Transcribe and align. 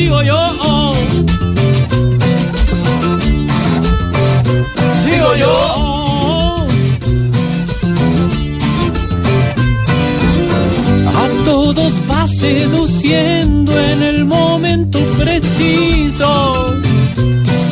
sigo 0.00 0.22
yo. 0.22 0.40
Sigo 5.04 5.30
yo. 5.42 5.56
A 11.22 11.44
todos 11.44 11.92
va 12.10 12.26
seduciendo 12.26 13.78
en 13.78 14.02
el 14.02 14.24
momento 14.24 14.98
preciso. 15.18 16.28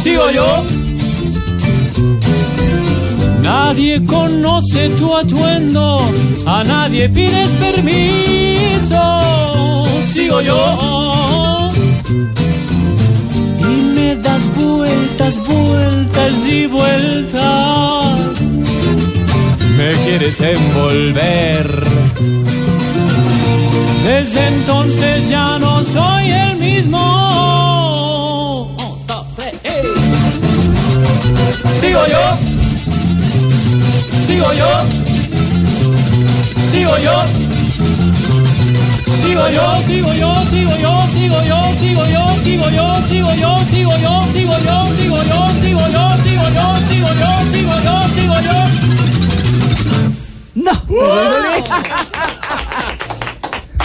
Sigo 0.02 0.30
yo. 0.38 0.50
Nadie 3.42 4.04
conoce 4.04 4.90
tu 4.98 5.16
atuendo, 5.16 6.00
a 6.44 6.62
nadie 6.64 7.08
pides 7.08 7.50
permiso. 7.64 9.02
Sigo 10.12 10.42
yo. 10.42 11.08
Me 14.08 14.16
das 14.16 14.40
vueltas, 14.56 15.36
vueltas 15.46 16.32
y 16.46 16.66
vueltas. 16.66 18.40
Me 19.76 19.92
quieres 20.06 20.40
envolver. 20.40 21.84
Desde 24.06 24.48
entonces 24.48 25.28
ya 25.28 25.58
no 25.58 25.84
soy 25.84 26.30
el 26.30 26.56
mismo. 26.56 27.04
Sigo 31.82 32.06
yo. 32.06 32.38
Sigo 34.26 34.52
yo. 34.54 34.70
Sigo 36.72 36.96
yo. 36.96 37.47
Sigo 39.22 39.48
yo, 39.50 39.82
sigo 39.82 40.12
yo, 40.14 40.30
sigo 40.50 40.76
yo, 40.76 40.92
sigo 41.12 41.42
yo, 41.42 41.60
sigo 41.78 42.04
yo, 42.06 42.22
sigo 42.42 42.70
yo, 42.70 42.94
sigo 43.08 43.34
yo, 43.34 43.58
sigo 43.68 43.96
yo, 43.96 44.24
sigo 44.32 44.56
yo, 44.58 44.86
sigo 44.94 45.22
yo, 45.22 45.38
sigo 45.60 45.88
yo, 45.88 46.08
sigo 46.22 46.48
yo, 46.48 46.68
sigo 46.88 47.10
yo, 47.18 47.32
sigo 47.50 47.76
yo, 47.84 47.94
sigo 48.14 48.38
yo. 48.40 48.58
No. 50.54 50.72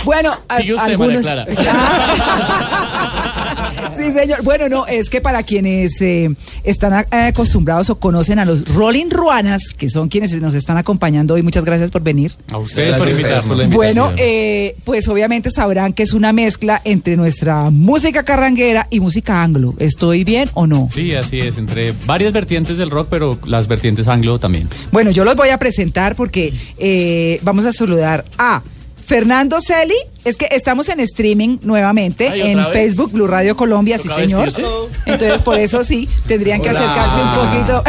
Bueno, 0.03 0.31
a- 0.47 0.57
Sigue 0.57 0.75
usted, 0.75 0.91
algunos... 0.91 1.23
María 1.23 1.45
sí, 3.95 4.11
señor. 4.11 4.43
Bueno, 4.43 4.69
no, 4.69 4.87
es 4.87 5.09
que 5.09 5.21
para 5.21 5.43
quienes 5.43 5.99
eh, 6.01 6.29
están 6.63 7.05
eh, 7.11 7.15
acostumbrados 7.27 7.89
o 7.89 7.99
conocen 7.99 8.39
a 8.39 8.45
los 8.45 8.67
Rolling 8.73 9.09
Ruanas, 9.09 9.61
que 9.77 9.89
son 9.89 10.09
quienes 10.09 10.33
nos 10.41 10.55
están 10.55 10.77
acompañando 10.77 11.33
hoy, 11.35 11.41
muchas 11.41 11.65
gracias 11.65 11.91
por 11.91 12.01
venir. 12.01 12.33
A 12.51 12.57
ustedes 12.57 12.97
por 12.97 13.07
invitarnos. 13.09 13.69
Bueno, 13.69 14.11
eh, 14.17 14.75
pues 14.83 15.07
obviamente 15.07 15.49
sabrán 15.49 15.93
que 15.93 16.03
es 16.03 16.13
una 16.13 16.33
mezcla 16.33 16.81
entre 16.83 17.15
nuestra 17.15 17.69
música 17.69 18.23
carranguera 18.23 18.87
y 18.89 18.99
música 18.99 19.41
anglo. 19.41 19.73
¿Estoy 19.79 20.23
bien 20.23 20.49
o 20.53 20.67
no? 20.67 20.89
Sí, 20.91 21.13
así 21.15 21.39
es, 21.39 21.57
entre 21.57 21.93
varias 22.05 22.33
vertientes 22.33 22.77
del 22.77 22.89
rock, 22.89 23.07
pero 23.09 23.39
las 23.45 23.67
vertientes 23.67 24.07
anglo 24.07 24.39
también. 24.39 24.67
Bueno, 24.91 25.11
yo 25.11 25.23
los 25.25 25.35
voy 25.35 25.49
a 25.49 25.57
presentar 25.57 26.15
porque 26.15 26.53
eh, 26.77 27.39
vamos 27.43 27.65
a 27.65 27.71
saludar 27.71 28.25
a 28.37 28.61
Fernando 29.05 29.59
Celi. 29.61 29.95
Es 30.23 30.37
que 30.37 30.47
estamos 30.51 30.87
en 30.89 30.99
streaming 31.01 31.57
nuevamente 31.63 32.29
Ay, 32.29 32.41
en. 32.41 32.65
Facebook, 32.71 33.11
Blue 33.11 33.27
Radio 33.27 33.55
Colombia, 33.57 33.97
sí 33.97 34.07
¿Toca 34.07 34.21
señor. 34.21 34.45
vestirse? 34.45 34.69
Entonces, 35.05 35.41
por 35.41 35.59
eso 35.59 35.83
sí, 35.83 36.07
tendrían 36.27 36.61
que 36.61 36.69
acercarse 36.69 37.21
un 37.21 37.35
poquito. 37.35 37.83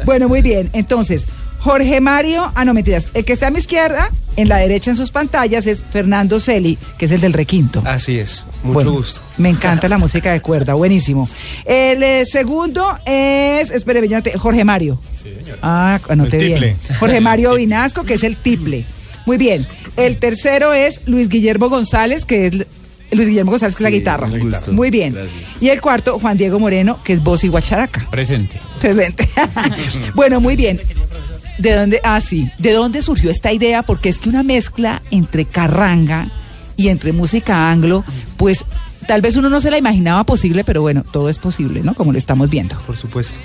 bueno, 0.04 0.28
muy 0.28 0.40
bien. 0.42 0.70
Entonces, 0.72 1.26
Jorge 1.60 2.00
Mario, 2.00 2.50
ah, 2.54 2.64
no, 2.64 2.72
mentiras. 2.74 3.08
El 3.12 3.24
que 3.24 3.32
está 3.34 3.48
a 3.48 3.50
mi 3.50 3.58
izquierda, 3.58 4.10
en 4.36 4.48
la 4.48 4.56
derecha 4.58 4.90
en 4.92 4.96
sus 4.96 5.10
pantallas, 5.10 5.66
es 5.66 5.80
Fernando 5.92 6.40
Celi, 6.40 6.78
que 6.96 7.06
es 7.06 7.12
el 7.12 7.20
del 7.20 7.32
requinto. 7.32 7.82
Así 7.84 8.18
es, 8.18 8.46
mucho 8.62 8.74
Bueno, 8.74 8.92
gusto. 8.92 9.20
Me 9.36 9.50
encanta 9.50 9.88
la 9.88 9.98
música 9.98 10.32
de 10.32 10.40
cuerda, 10.40 10.74
buenísimo. 10.74 11.28
El 11.64 12.02
eh, 12.02 12.24
segundo 12.24 12.98
es, 13.04 13.70
espere, 13.70 14.06
yo 14.08 14.16
no 14.16 14.22
te- 14.22 14.38
Jorge 14.38 14.64
Mario. 14.64 14.98
Ah, 15.62 15.98
anoté 16.08 16.36
El 16.38 16.44
bien. 16.46 16.54
tiple. 16.78 16.96
Jorge 16.98 17.20
Mario 17.20 17.54
Vinasco, 17.56 18.04
que 18.04 18.14
es 18.14 18.22
el 18.22 18.36
tiple. 18.36 18.84
Muy 19.26 19.36
bien. 19.38 19.66
El 19.96 20.18
tercero 20.18 20.72
es 20.72 21.00
Luis 21.06 21.28
Guillermo 21.28 21.68
González, 21.68 22.24
que 22.24 22.46
es 22.46 22.66
Luis 23.10 23.28
Guillermo 23.28 23.52
González, 23.52 23.76
que 23.76 23.84
es 23.84 23.90
la 23.90 23.90
guitarra. 23.90 24.28
Muy 24.70 24.90
bien. 24.90 25.14
Gracias. 25.14 25.34
Y 25.60 25.68
el 25.68 25.80
cuarto, 25.80 26.18
Juan 26.18 26.36
Diego 26.36 26.58
Moreno, 26.58 26.98
que 27.02 27.14
es 27.14 27.22
voz 27.22 27.44
y 27.44 27.48
guacharaca. 27.48 28.08
Presente. 28.10 28.60
Presente. 28.80 29.28
bueno, 30.14 30.40
muy 30.40 30.56
bien. 30.56 30.80
¿De 31.58 31.74
dónde? 31.74 32.00
Ah, 32.04 32.20
sí. 32.20 32.50
¿De 32.58 32.72
dónde 32.72 33.00
surgió 33.02 33.30
esta 33.30 33.52
idea? 33.52 33.82
Porque 33.82 34.08
es 34.08 34.18
que 34.18 34.28
una 34.28 34.42
mezcla 34.42 35.02
entre 35.10 35.46
carranga 35.46 36.30
y 36.76 36.88
entre 36.88 37.12
música 37.12 37.70
anglo, 37.70 38.04
pues 38.36 38.64
tal 39.06 39.22
vez 39.22 39.36
uno 39.36 39.48
no 39.48 39.60
se 39.60 39.70
la 39.70 39.78
imaginaba 39.78 40.24
posible, 40.24 40.64
pero 40.64 40.82
bueno, 40.82 41.04
todo 41.10 41.30
es 41.30 41.38
posible, 41.38 41.80
¿no? 41.82 41.94
Como 41.94 42.12
lo 42.12 42.18
estamos 42.18 42.50
viendo. 42.50 42.76
Por 42.80 42.96
supuesto. 42.96 43.38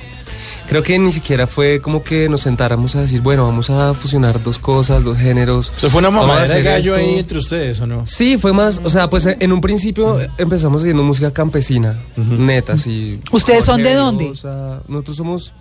Creo 0.71 0.83
que 0.83 0.97
ni 0.97 1.11
siquiera 1.11 1.47
fue 1.47 1.81
como 1.81 2.01
que 2.01 2.29
nos 2.29 2.43
sentáramos 2.43 2.95
a 2.95 3.01
decir, 3.01 3.19
bueno, 3.19 3.45
vamos 3.45 3.69
a 3.69 3.93
fusionar 3.93 4.41
dos 4.41 4.57
cosas, 4.57 5.03
dos 5.03 5.17
géneros. 5.17 5.69
¿Se 5.75 5.89
fue 5.89 5.99
una 5.99 6.11
mamadera 6.11 6.55
de 6.55 6.63
gallo 6.63 6.95
esto. 6.95 7.09
ahí 7.09 7.19
entre 7.19 7.39
ustedes 7.39 7.81
o 7.81 7.87
no? 7.87 8.07
Sí, 8.07 8.37
fue 8.37 8.53
más, 8.53 8.79
o 8.81 8.89
sea, 8.89 9.09
pues 9.09 9.25
en 9.25 9.51
un 9.51 9.59
principio 9.59 10.17
empezamos 10.37 10.81
haciendo 10.81 11.03
música 11.03 11.31
campesina, 11.31 11.97
neta, 12.15 12.71
así. 12.71 13.19
¿Ustedes 13.33 13.65
son 13.65 13.83
de 13.83 13.95
dónde? 13.95 14.29
Rosa, 14.29 14.81
nosotros 14.87 15.17
somos 15.17 15.53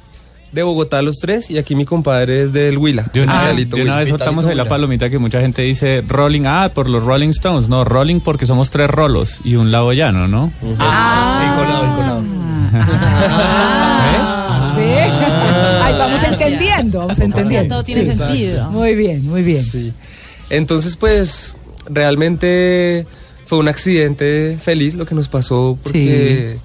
de 0.53 0.62
Bogotá 0.62 1.03
los 1.03 1.16
tres 1.16 1.50
y 1.50 1.59
aquí 1.59 1.75
mi 1.75 1.87
compadre 1.87 2.44
es 2.44 2.53
del 2.53 2.78
Huila. 2.78 3.10
De 3.12 3.25
una, 3.25 3.41
Vitalito 3.41 3.75
de 3.78 3.82
una 3.82 3.94
Huila. 3.94 4.04
vez 4.04 4.10
soltamos 4.10 4.44
ahí 4.44 4.54
la 4.54 4.69
palomita 4.69 5.10
que 5.10 5.19
mucha 5.19 5.41
gente 5.41 5.62
dice 5.62 6.04
Rolling, 6.06 6.42
ah, 6.47 6.71
por 6.72 6.88
los 6.88 7.03
Rolling 7.03 7.31
Stones. 7.31 7.69
No, 7.69 7.82
Rolling 7.82 8.21
porque 8.21 8.47
somos 8.47 8.71
tres 8.71 8.88
rolos 8.88 9.41
y 9.42 9.56
un 9.56 9.72
lado 9.72 9.92
llano, 9.92 10.28
¿no? 10.28 10.53
Ah, 10.78 11.56
¿ve? 11.56 11.65
Ay, 11.66 11.98
vamos 12.06 13.90
entendiendo, 16.41 16.99
vamos 17.01 17.19
entendiendo. 17.19 17.75
Todo 17.77 17.84
tiene 17.84 18.05
Sí. 18.11 18.17
sentido. 18.17 18.71
Muy 18.71 18.95
bien, 18.95 19.25
muy 19.27 19.43
bien. 19.43 19.65
Sí. 19.65 19.93
Entonces, 20.51 20.97
pues, 20.97 21.56
realmente 21.89 23.06
fue 23.47 23.59
un 23.59 23.69
accidente 23.69 24.59
feliz 24.62 24.95
lo 24.95 25.06
que 25.06 25.15
nos 25.15 25.28
pasó 25.28 25.78
porque 25.83 26.59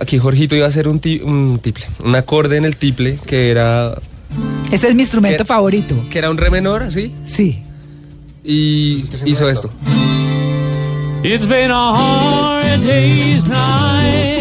aquí 0.00 0.18
Jorgito 0.18 0.56
iba 0.56 0.64
a 0.64 0.68
hacer 0.68 0.88
un, 0.88 0.98
ti- 1.00 1.20
un 1.22 1.58
tiple, 1.62 1.84
un 2.02 2.14
acorde 2.16 2.56
en 2.56 2.64
el 2.64 2.76
tiple 2.76 3.18
que 3.26 3.50
era 3.50 3.94
Ese 4.70 4.88
es 4.88 4.94
mi 4.94 5.02
instrumento 5.02 5.44
favorito. 5.44 5.94
que 6.10 6.18
era 6.18 6.30
un 6.30 6.36
re 6.38 6.50
menor, 6.50 6.82
así, 6.82 7.12
Sí. 7.24 7.62
y 8.42 9.04
hizo 9.26 9.48
esto. 9.50 9.70
It's 11.22 11.46
been 11.48 11.70
a 11.70 11.90
hard 11.94 12.80
day's 12.84 13.46
night. 13.46 14.33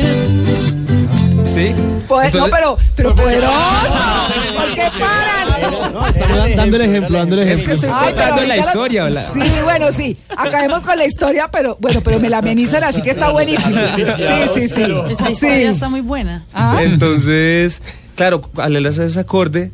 ¿Sí? 1.43 1.73
Poder- 2.07 2.33
no, 2.35 2.47
pero, 2.49 2.77
pero 2.95 3.15
poderoso. 3.15 3.53
¿Por 4.55 4.73
qué 4.73 4.87
paran? 4.99 6.55
Dando 6.55 6.75
el 6.77 6.81
ejemplo, 6.83 7.17
dando 7.17 7.35
el 7.35 7.47
ejemplo. 7.47 7.73
estoy 7.73 7.89
Ay, 7.93 8.13
pero 8.15 8.27
contando 8.29 8.47
la 8.47 8.57
historia, 8.57 9.03
¿verdad? 9.03 9.27
Sí, 9.33 9.51
bueno, 9.63 9.91
sí. 9.91 10.17
Acabemos 10.35 10.83
con 10.83 10.97
la 10.97 11.05
historia, 11.05 11.49
pero 11.51 11.77
bueno, 11.79 12.01
pero 12.01 12.19
me 12.19 12.29
la 12.29 12.37
amenizan, 12.39 12.83
así 12.83 13.01
que 13.01 13.11
está 13.11 13.29
buenísimo. 13.29 13.75
Sí, 13.95 14.03
sí, 14.53 14.69
sí. 14.69 14.81
Esa 15.11 15.29
historia 15.29 15.71
está 15.71 15.89
muy 15.89 16.01
buena. 16.01 16.45
Ah, 16.53 16.79
Entonces, 16.81 17.81
claro, 18.15 18.49
al 18.57 18.75
él 18.75 18.85
hacer 18.85 19.05
ese 19.05 19.19
acorde, 19.19 19.71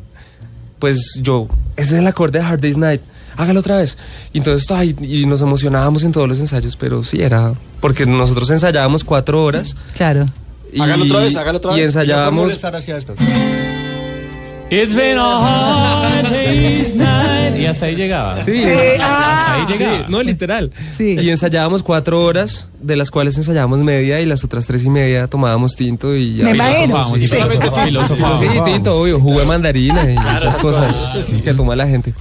pues 0.78 1.18
yo, 1.22 1.48
ese 1.76 1.94
es 1.94 2.00
el 2.00 2.06
acorde 2.06 2.40
de 2.40 2.44
Hard 2.44 2.60
Day's 2.60 2.76
Night, 2.76 3.00
hágalo 3.36 3.60
otra 3.60 3.76
vez. 3.78 3.96
Y 4.32 4.38
entonces, 4.38 4.68
ay, 4.70 4.96
y 5.00 5.26
nos 5.26 5.40
emocionábamos 5.42 6.04
en 6.04 6.12
todos 6.12 6.28
los 6.28 6.38
ensayos, 6.40 6.76
pero 6.76 7.04
sí 7.04 7.22
era, 7.22 7.52
porque 7.80 8.06
nosotros 8.06 8.50
ensayábamos 8.50 9.04
cuatro 9.04 9.42
horas. 9.44 9.76
claro. 9.96 10.26
Y, 10.72 10.80
Hágalo 10.80 11.04
otra 11.04 11.20
vez, 11.20 11.36
hágalo 11.36 11.58
otra 11.58 11.70
vez. 11.72 11.80
Y 11.80 11.82
ensayábamos, 11.84 12.64
hacia 12.64 12.96
esto. 12.96 13.14
It's 14.72 14.94
been 14.94 15.18
a 15.18 15.22
hard 15.22 16.30
day's 16.30 16.94
night. 16.94 17.56
Y 17.58 17.66
hasta 17.66 17.86
ahí 17.86 17.96
llegaba. 17.96 18.40
sí, 18.44 18.56
Sí, 18.62 18.70
ah. 19.00 19.56
Ahí 19.66 19.74
sí, 19.76 19.82
llegaba. 19.82 20.06
no, 20.08 20.22
literal. 20.22 20.70
Sí. 20.96 21.16
Y 21.20 21.28
ensayábamos 21.30 21.82
cuatro 21.82 22.22
horas, 22.24 22.68
de 22.80 22.94
las 22.94 23.10
cuales 23.10 23.36
ensayábamos 23.36 23.80
media 23.80 24.20
y 24.20 24.26
las 24.26 24.44
otras 24.44 24.66
tres 24.66 24.84
y 24.84 24.90
media 24.90 25.26
tomábamos 25.26 25.74
tinto 25.74 26.14
y 26.14 26.36
ya. 26.36 26.44
Me 26.44 26.50
imagino. 26.52 27.16
Y 27.16 27.26
Sí. 27.26 27.34
filosofamos, 27.34 27.84
filosofamos. 27.84 28.40
Sí, 28.40 28.46
tinto, 28.64 28.94
obvio, 29.00 29.18
jugo 29.18 29.40
de 29.40 29.46
mandarina 29.46 30.04
y 30.08 30.16
esas 30.16 30.54
cosas 30.56 31.10
que 31.42 31.52
toma 31.52 31.74
la 31.74 31.88
gente. 31.88 32.14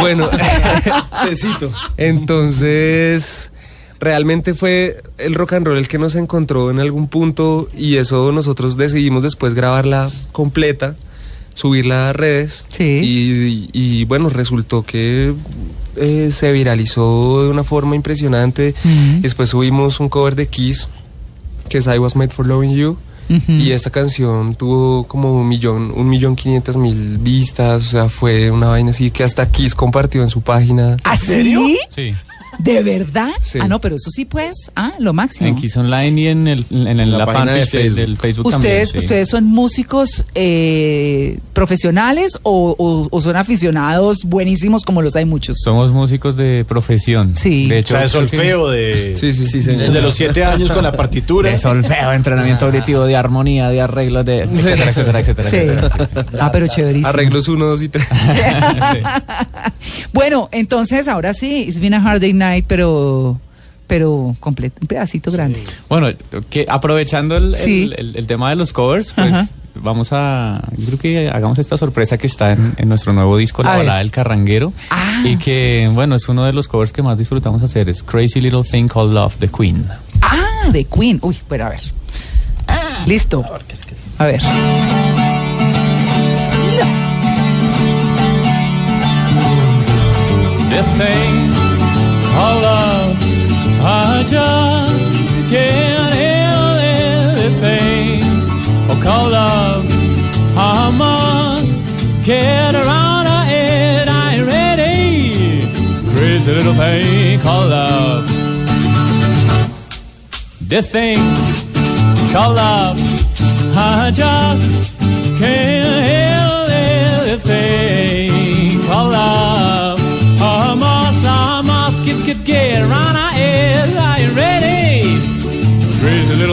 Bueno, 0.00 0.30
Besito. 1.28 1.70
entonces 1.98 3.51
realmente 4.02 4.52
fue 4.52 5.00
el 5.16 5.34
rock 5.34 5.54
and 5.54 5.66
roll 5.66 5.78
el 5.78 5.88
que 5.88 5.96
nos 5.96 6.16
encontró 6.16 6.70
en 6.70 6.80
algún 6.80 7.08
punto 7.08 7.68
y 7.74 7.96
eso 7.96 8.32
nosotros 8.32 8.76
decidimos 8.76 9.22
después 9.22 9.54
grabarla 9.54 10.10
completa 10.32 10.96
subirla 11.54 12.08
a 12.08 12.12
redes. 12.12 12.64
Sí. 12.70 13.00
Y, 13.02 13.70
y, 13.72 14.04
bueno, 14.06 14.28
resultó 14.28 14.84
que 14.84 15.34
eh, 15.96 16.28
se 16.30 16.52
viralizó 16.52 17.44
de 17.44 17.50
una 17.50 17.64
forma 17.64 17.94
impresionante. 17.94 18.74
Ujú. 18.84 19.20
Después 19.20 19.50
subimos 19.50 20.00
un 20.00 20.08
cover 20.08 20.34
de 20.34 20.46
Kiss, 20.48 20.88
que 21.68 21.78
es 21.78 21.86
I 21.86 21.98
Was 21.98 22.16
Made 22.16 22.30
for 22.30 22.46
Loving 22.46 22.74
You. 22.74 22.96
Y 23.48 23.70
esta 23.70 23.88
canción 23.88 24.54
tuvo 24.56 25.04
como 25.04 25.40
un 25.40 25.48
millón, 25.48 25.90
un 25.96 26.06
millón 26.06 26.36
quinientas 26.36 26.76
mil 26.76 27.16
vistas, 27.16 27.86
o 27.86 27.90
sea, 27.90 28.08
fue 28.10 28.50
una 28.50 28.68
vaina 28.68 28.90
así 28.90 29.10
que 29.10 29.24
hasta 29.24 29.50
Kiss 29.50 29.74
compartió 29.74 30.22
en 30.22 30.28
su 30.28 30.42
página. 30.42 30.98
¿Ah, 31.02 31.16
sí? 31.16 31.78
Sí. 31.88 32.14
¿De 32.62 32.82
verdad? 32.82 33.30
Sí. 33.42 33.58
Ah, 33.60 33.68
no, 33.68 33.80
pero 33.80 33.96
eso 33.96 34.10
sí, 34.10 34.24
pues, 34.24 34.70
ah, 34.76 34.92
lo 34.98 35.12
máximo. 35.12 35.48
En 35.48 35.56
Kiss 35.56 35.76
Online 35.76 36.20
y 36.20 36.26
en, 36.28 36.48
el, 36.48 36.64
en, 36.70 37.00
en 37.00 37.10
La 37.10 37.18
la, 37.18 37.26
página 37.26 37.54
de 37.54 37.66
Facebook. 37.66 38.00
del 38.00 38.16
Facebook 38.16 38.46
¿Ustedes, 38.46 38.88
también. 38.88 38.92
sí. 38.92 38.98
¿Ustedes 38.98 39.28
son 39.28 39.44
músicos 39.44 40.24
eh, 40.34 41.38
profesionales 41.52 42.38
o, 42.42 42.74
o- 42.78 43.08
o 43.10 43.20
son 43.20 43.36
aficionados 43.36 44.24
buenísimos 44.24 44.84
como 44.84 45.02
los 45.02 45.16
hay 45.16 45.24
muchos? 45.24 45.58
Somos 45.62 45.90
músicos 45.92 46.36
de 46.36 46.64
profesión. 46.68 47.34
Sí. 47.36 47.68
De 47.68 47.76
O 47.76 47.78
hecho, 47.78 47.94
sea, 47.94 48.02
de 48.02 48.08
solfeo, 48.08 48.70
de, 48.70 49.16
Sí, 49.16 49.32
sí, 49.32 49.46
sí, 49.46 49.60
desde 49.60 50.00
los 50.00 50.14
siete 50.14 50.44
años 50.44 50.70
con 50.70 50.82
la 50.82 50.92
partitura. 50.92 51.50
De 51.50 51.58
solfeo, 51.58 52.12
entrenamiento 52.12 52.66
auditivo, 52.66 53.04
de 53.06 53.16
armonía, 53.16 53.68
de 53.70 53.80
arreglos, 53.80 54.24
de 54.24 54.40
etcétera, 54.42 54.90
etcétera, 54.90 55.20
etcétera. 55.20 55.50
Sí. 55.50 55.56
etcétera. 55.56 56.28
Ah, 56.40 56.50
pero 56.52 56.66
chéverísimo. 56.68 57.08
Arreglos 57.08 57.48
1, 57.48 57.66
2 57.66 57.82
y 57.82 57.88
3. 57.88 58.06
Bueno, 60.12 60.48
entonces 60.52 61.08
ahora 61.08 61.34
sí, 61.34 61.64
it's 61.68 61.80
been 61.80 61.94
a 61.94 61.98
hard 61.98 62.20
day 62.20 62.32
night, 62.32 62.51
pero 62.60 63.40
pero 63.86 64.36
completo, 64.40 64.78
un 64.82 64.86
pedacito 64.88 65.30
grande. 65.30 65.62
Bueno, 65.88 66.08
que 66.50 66.66
aprovechando 66.68 67.36
el, 67.36 67.54
el- 67.54 67.60
Sí. 67.60 67.90
el- 67.96 68.16
el 68.16 68.26
tema 68.26 68.50
de 68.50 68.56
los 68.56 68.72
covers, 68.72 69.12
pues 69.14 69.32
Ajá. 69.32 69.48
vamos 69.74 70.08
a. 70.12 70.62
Yo 70.78 70.86
creo 70.86 70.98
que 70.98 71.30
hagamos 71.30 71.58
esta 71.58 71.76
sorpresa 71.76 72.16
que 72.16 72.26
está 72.26 72.52
en, 72.52 72.74
en 72.78 72.88
nuestro 72.88 73.12
nuevo 73.12 73.36
disco, 73.36 73.60
A 73.62 73.64
La 73.66 73.70
ver. 73.72 73.78
Balada 73.80 73.98
del 73.98 74.10
Carranguero. 74.10 74.72
Ah. 74.90 75.22
Y 75.24 75.36
que, 75.36 75.90
bueno, 75.92 76.16
es 76.16 76.26
uno 76.28 76.44
de 76.44 76.52
los 76.54 76.68
covers 76.68 76.92
que 76.92 77.02
más 77.02 77.18
disfrutamos 77.18 77.62
hacer. 77.62 77.88
Es 77.90 78.02
Crazy 78.02 78.40
Little 78.40 78.62
Thing 78.62 78.86
Called 78.88 79.12
Love, 79.12 79.36
The 79.38 79.48
Queen. 79.48 79.86
Ah, 80.22 80.68
de 80.72 80.84
Queen. 80.84 81.18
Uy, 81.22 81.36
bueno, 81.48 81.66
a 81.66 81.68
ver. 81.70 81.80
Listo. 83.06 83.44
A 84.18 84.24
ver. 84.24 84.40
This 90.70 90.86
thing 90.96 91.41
I 94.22 94.24
just 94.24 95.50
can't 95.50 96.14
handle 96.14 96.78
it. 96.78 97.34
This 97.42 97.54
thing 97.58 98.22
called 99.02 99.32
love, 99.32 99.84
I 100.56 100.92
must 100.96 102.24
get 102.24 102.72
around 102.76 103.26
it. 103.50 104.06
I 104.06 104.36
ain't 104.36 104.46
ready. 104.46 105.66
Crazy 106.14 106.52
little 106.52 106.74
thing 106.74 107.40
called 107.40 107.70
love. 107.70 108.28
This 110.60 110.88
thing 110.88 111.18
called 112.32 112.54
love, 112.54 113.00
I 113.76 114.12
just 114.14 114.96
can't 115.40 116.21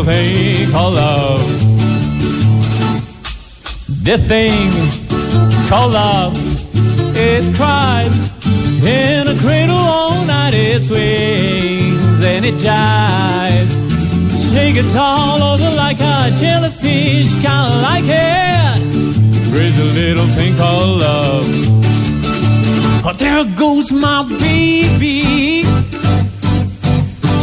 thing 0.09 0.71
called 0.71 0.95
love. 0.95 1.47
This 4.06 4.21
thing 4.27 4.71
called 5.69 5.94
love, 5.94 6.33
it 7.15 7.44
cries 7.56 8.15
in 8.83 9.27
a 9.27 9.35
cradle 9.44 9.83
all 9.97 10.25
night. 10.25 10.56
It 10.56 10.81
swings 10.89 12.23
and 12.31 12.44
it 12.50 12.57
jives. 12.65 13.71
Shake 14.51 14.77
it 14.83 14.95
all 14.95 15.44
over 15.51 15.69
like 15.83 16.00
a 16.01 16.17
jellyfish, 16.41 17.31
kinda 17.45 17.75
like 17.88 18.07
it. 18.07 18.79
Crazy 19.51 19.88
little 20.01 20.29
thing 20.38 20.53
called 20.62 21.01
love. 21.05 21.47
Oh, 23.05 23.13
there 23.21 23.45
goes 23.63 23.91
my 23.91 24.23
baby. 24.45 25.63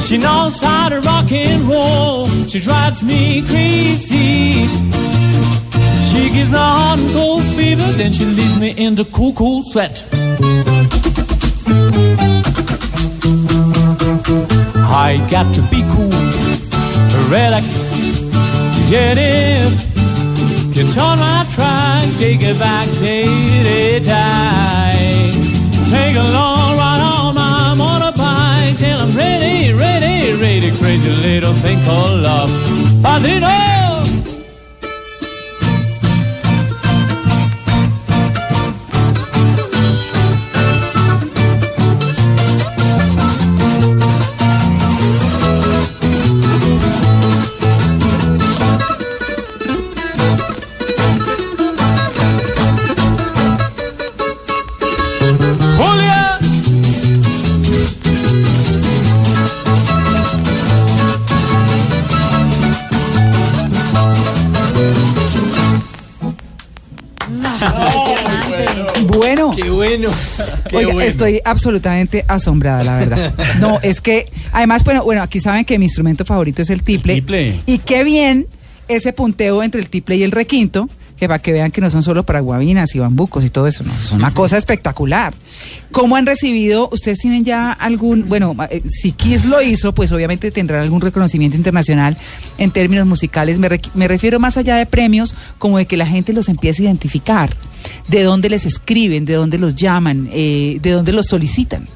She 0.07 0.17
knows 0.19 0.61
how 0.61 0.89
to 0.89 0.99
rock 1.01 1.31
and 1.31 1.63
roll. 1.69 2.06
She 2.57 2.63
drives 2.63 3.03
me 3.03 3.43
crazy. 3.43 4.65
She 6.09 6.31
gives 6.31 6.51
the 6.51 6.59
hot 6.59 6.99
and 6.99 7.13
cold 7.13 7.43
fever, 7.55 7.93
then 7.99 8.15
she 8.15 8.25
leaves 8.25 8.59
me 8.59 8.71
in 8.71 8.95
the 8.95 9.05
cool, 9.05 9.35
cool 9.35 9.63
sweat. 9.63 10.03
I 14.89 15.19
got 15.31 15.55
to 15.55 15.61
be 15.69 15.83
cool, 15.93 16.09
relax, 17.29 17.93
get 18.89 19.19
in. 19.19 19.71
Can 20.73 20.91
turn 20.95 21.19
my 21.19 21.47
track, 21.51 22.09
take 22.17 22.41
it 22.41 22.59
back, 22.59 22.89
take 22.93 23.27
it 23.29 23.67
eh, 23.67 23.99
tight. 24.01 25.33
Take 25.91 26.17
a 26.17 26.33
long 26.33 26.79
ride 26.79 27.03
on 27.03 27.35
my 27.35 27.75
motorbike 27.77 28.79
till 28.79 28.99
I'm 28.99 29.15
ready, 29.15 29.75
ready. 29.75 29.96
Little 31.47 31.63
thing 31.63 31.85
called 31.85 32.23
love. 32.23 32.51
Padrino! 33.05 33.76
Oiga, 70.73 70.93
bueno. 70.93 71.09
estoy 71.09 71.41
absolutamente 71.45 72.25
asombrada, 72.29 72.85
la 72.85 72.99
verdad. 72.99 73.35
No, 73.61 73.79
es 73.83 74.01
que, 74.01 74.27
además, 74.53 74.85
bueno, 74.85 75.05
bueno, 75.05 75.23
aquí 75.23 75.41
saben 75.41 75.65
que 75.65 75.79
mi 75.79 75.87
instrumento 75.87 76.25
favorito 76.25 76.63
es 76.63 76.71
el 76.71 76.83
tiple. 76.83 77.15
tiple. 77.15 77.61
Y 77.67 77.79
qué 77.79 78.05
bien 78.05 78.47
ese 78.89 79.13
punteo 79.13 79.63
entre 79.63 79.81
el 79.81 79.89
tiple 79.89 80.17
y 80.17 80.23
el 80.23 80.31
requinto, 80.33 80.89
que 81.17 81.29
para 81.29 81.39
que 81.39 81.53
vean 81.53 81.71
que 81.71 81.81
no 81.81 81.91
son 81.91 82.03
solo 82.03 82.25
para 82.25 82.41
guabinas 82.41 82.95
y 82.95 82.99
bambucos 82.99 83.45
y 83.45 83.51
todo 83.51 83.67
eso, 83.67 83.85
no, 83.85 83.93
es 83.95 84.13
una 84.13 84.35
cosa 84.35 84.57
espectacular. 84.57 85.35
¿Cómo 85.91 86.17
han 86.17 86.27
recibido? 86.27 86.89
¿Ustedes 86.93 87.19
tienen 87.19 87.45
ya 87.45 87.73
algún, 87.73 88.29
bueno, 88.29 88.55
eh, 88.71 88.83
si 88.87 89.13
Kiss 89.13 89.47
lo 89.47 89.63
hizo, 89.63 89.95
pues 89.95 90.13
obviamente 90.13 90.51
tendrán 90.51 90.83
algún 90.83 91.01
reconocimiento 91.01 91.57
internacional 91.57 92.17
en 92.59 92.71
términos 92.71 93.07
musicales. 93.07 93.59
Me, 93.59 93.69
me 93.95 94.09
refiero 94.09 94.39
más 94.39 94.57
allá 94.57 94.77
de 94.77 94.87
premios, 94.87 95.35
como 95.59 95.79
de 95.79 95.87
que 95.87 95.97
la 95.97 96.07
gente 96.07 96.33
los 96.33 96.49
empiece 96.49 96.83
a 96.83 96.87
identificar, 96.87 97.51
de 98.09 98.23
dónde 98.23 98.51
les 98.51 98.67
escriben, 98.67 99.25
de 99.25 99.35
dónde 99.35 99.59
los 99.59 99.75
llaman, 99.75 100.29
eh, 100.33 100.79
de 100.83 100.91
dónde 100.91 101.13
los 101.13 101.27
solicitan. 101.27 101.89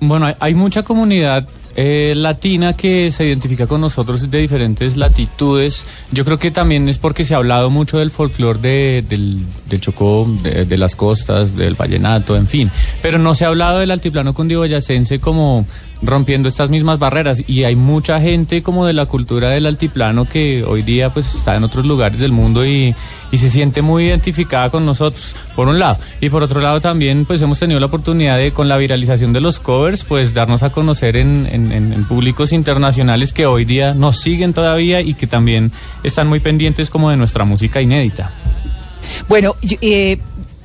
Bueno, 0.00 0.34
hay 0.40 0.54
mucha 0.54 0.82
comunidad 0.82 1.46
eh, 1.76 2.14
latina 2.16 2.76
que 2.76 3.10
se 3.12 3.26
identifica 3.26 3.66
con 3.66 3.80
nosotros 3.80 4.30
de 4.30 4.38
diferentes 4.38 4.96
latitudes. 4.96 5.86
Yo 6.10 6.24
creo 6.24 6.38
que 6.38 6.50
también 6.50 6.88
es 6.88 6.98
porque 6.98 7.24
se 7.24 7.34
ha 7.34 7.38
hablado 7.38 7.70
mucho 7.70 7.98
del 7.98 8.10
folclore 8.10 8.60
de, 8.60 9.04
del, 9.08 9.38
del 9.68 9.80
Chocó, 9.80 10.26
de, 10.42 10.64
de 10.64 10.76
las 10.76 10.96
costas, 10.96 11.56
del 11.56 11.74
vallenato, 11.74 12.36
en 12.36 12.46
fin. 12.46 12.70
Pero 13.02 13.18
no 13.18 13.34
se 13.34 13.44
ha 13.44 13.48
hablado 13.48 13.78
del 13.78 13.90
altiplano 13.90 14.34
cundiboyacense 14.34 15.20
como 15.20 15.66
rompiendo 16.02 16.48
estas 16.48 16.70
mismas 16.70 16.98
barreras 16.98 17.42
y 17.46 17.64
hay 17.64 17.76
mucha 17.76 18.20
gente 18.20 18.62
como 18.62 18.86
de 18.86 18.92
la 18.94 19.04
cultura 19.06 19.50
del 19.50 19.66
altiplano 19.66 20.24
que 20.24 20.64
hoy 20.64 20.82
día 20.82 21.12
pues 21.12 21.34
está 21.34 21.56
en 21.56 21.64
otros 21.64 21.84
lugares 21.84 22.18
del 22.20 22.32
mundo 22.32 22.64
y, 22.64 22.94
y 23.30 23.36
se 23.38 23.50
siente 23.50 23.82
muy 23.82 24.06
identificada 24.06 24.70
con 24.70 24.86
nosotros 24.86 25.36
por 25.54 25.68
un 25.68 25.78
lado 25.78 25.98
y 26.20 26.30
por 26.30 26.42
otro 26.42 26.60
lado 26.62 26.80
también 26.80 27.26
pues 27.26 27.42
hemos 27.42 27.58
tenido 27.58 27.78
la 27.80 27.86
oportunidad 27.86 28.38
de 28.38 28.52
con 28.52 28.68
la 28.68 28.78
viralización 28.78 29.32
de 29.34 29.40
los 29.42 29.60
covers 29.60 30.04
pues 30.04 30.32
darnos 30.32 30.62
a 30.62 30.70
conocer 30.70 31.16
en, 31.18 31.46
en- 31.50 31.70
en- 31.72 32.04
públicos 32.06 32.52
internacionales 32.52 33.32
que 33.34 33.44
hoy 33.46 33.64
día 33.66 33.92
nos 33.94 34.20
siguen 34.20 34.54
todavía 34.54 35.02
y 35.02 35.12
que 35.14 35.26
también 35.26 35.70
están 36.02 36.28
muy 36.28 36.40
pendientes 36.40 36.88
como 36.88 37.10
de 37.10 37.16
nuestra 37.18 37.44
música 37.44 37.80
inédita. 37.82 38.30
Bueno, 39.28 39.54
eh, 39.82 40.18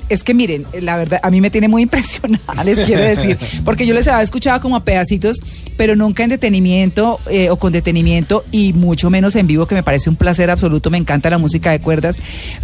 es 0.09 0.23
que 0.23 0.33
miren, 0.33 0.65
la 0.81 0.97
verdad, 0.97 1.19
a 1.23 1.29
mí 1.29 1.41
me 1.41 1.49
tiene 1.49 1.67
muy 1.67 1.81
impresionada, 1.83 2.63
les 2.63 2.79
quiero 2.79 3.03
decir, 3.03 3.37
porque 3.63 3.85
yo 3.85 3.93
les 3.93 4.07
había 4.07 4.23
escuchado 4.23 4.61
como 4.61 4.75
a 4.75 4.83
pedacitos, 4.83 5.37
pero 5.77 5.95
nunca 5.95 6.23
en 6.23 6.29
detenimiento 6.29 7.19
eh, 7.29 7.49
o 7.49 7.57
con 7.57 7.71
detenimiento 7.73 8.43
y 8.51 8.73
mucho 8.73 9.09
menos 9.09 9.35
en 9.35 9.47
vivo, 9.47 9.67
que 9.67 9.75
me 9.75 9.83
parece 9.83 10.09
un 10.09 10.15
placer 10.15 10.49
absoluto, 10.49 10.89
me 10.89 10.97
encanta 10.97 11.29
la 11.29 11.37
música 11.37 11.71
de 11.71 11.79
cuerdas, 11.79 12.15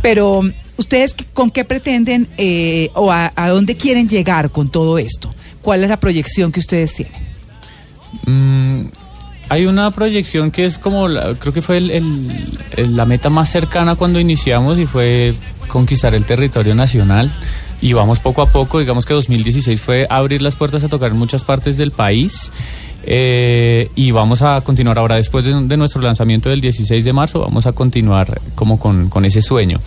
pero 0.01 0.43
¿Ustedes 0.77 1.15
con 1.33 1.51
qué 1.51 1.63
pretenden 1.63 2.27
eh, 2.37 2.89
o 2.95 3.11
a, 3.11 3.31
a 3.35 3.49
dónde 3.49 3.75
quieren 3.75 4.09
llegar 4.09 4.49
con 4.49 4.71
todo 4.71 4.97
esto? 4.97 5.31
¿Cuál 5.61 5.83
es 5.83 5.89
la 5.89 5.99
proyección 5.99 6.51
que 6.51 6.59
ustedes 6.59 6.95
tienen? 6.95 7.21
Mm, 8.25 8.87
hay 9.51 9.65
una 9.65 9.91
proyección 9.91 10.49
que 10.49 10.63
es 10.63 10.77
como, 10.77 11.09
la- 11.09 11.35
creo 11.35 11.53
que 11.53 11.61
fue 11.61 11.77
el- 11.77 12.57
la 12.95 13.05
meta 13.05 13.29
más 13.29 13.49
cercana 13.51 13.95
cuando 13.95 14.17
iniciamos 14.17 14.79
y 14.79 14.85
fue 14.85 15.35
conquistar 15.67 16.15
el 16.15 16.25
territorio 16.25 16.73
nacional. 16.73 17.29
Y 17.81 17.91
vamos 17.93 18.19
poco 18.19 18.41
a 18.43 18.49
poco, 18.49 18.79
digamos 18.79 19.05
que 19.05 19.13
2016 19.13 19.81
fue 19.81 20.07
abrir 20.09 20.41
las 20.41 20.55
puertas 20.55 20.83
a 20.85 20.87
tocar 20.87 21.11
en 21.11 21.17
muchas 21.17 21.43
partes 21.43 21.75
del 21.75 21.91
país. 21.91 22.51
Eh, 23.03 23.89
y 23.95 24.11
vamos 24.11 24.41
a 24.41 24.61
continuar 24.61 24.97
ahora, 24.97 25.15
después 25.15 25.45
de, 25.45 25.77
nuestro 25.77 26.01
lanzamiento 26.01 26.49
del 26.49 26.61
16 26.61 27.03
de 27.03 27.13
marzo, 27.13 27.41
vamos 27.41 27.65
a 27.65 27.71
continuar 27.71 28.41
como 28.55 28.79
con, 28.79 29.09
con 29.09 29.25
ese 29.25 29.41
sueño. 29.41 29.79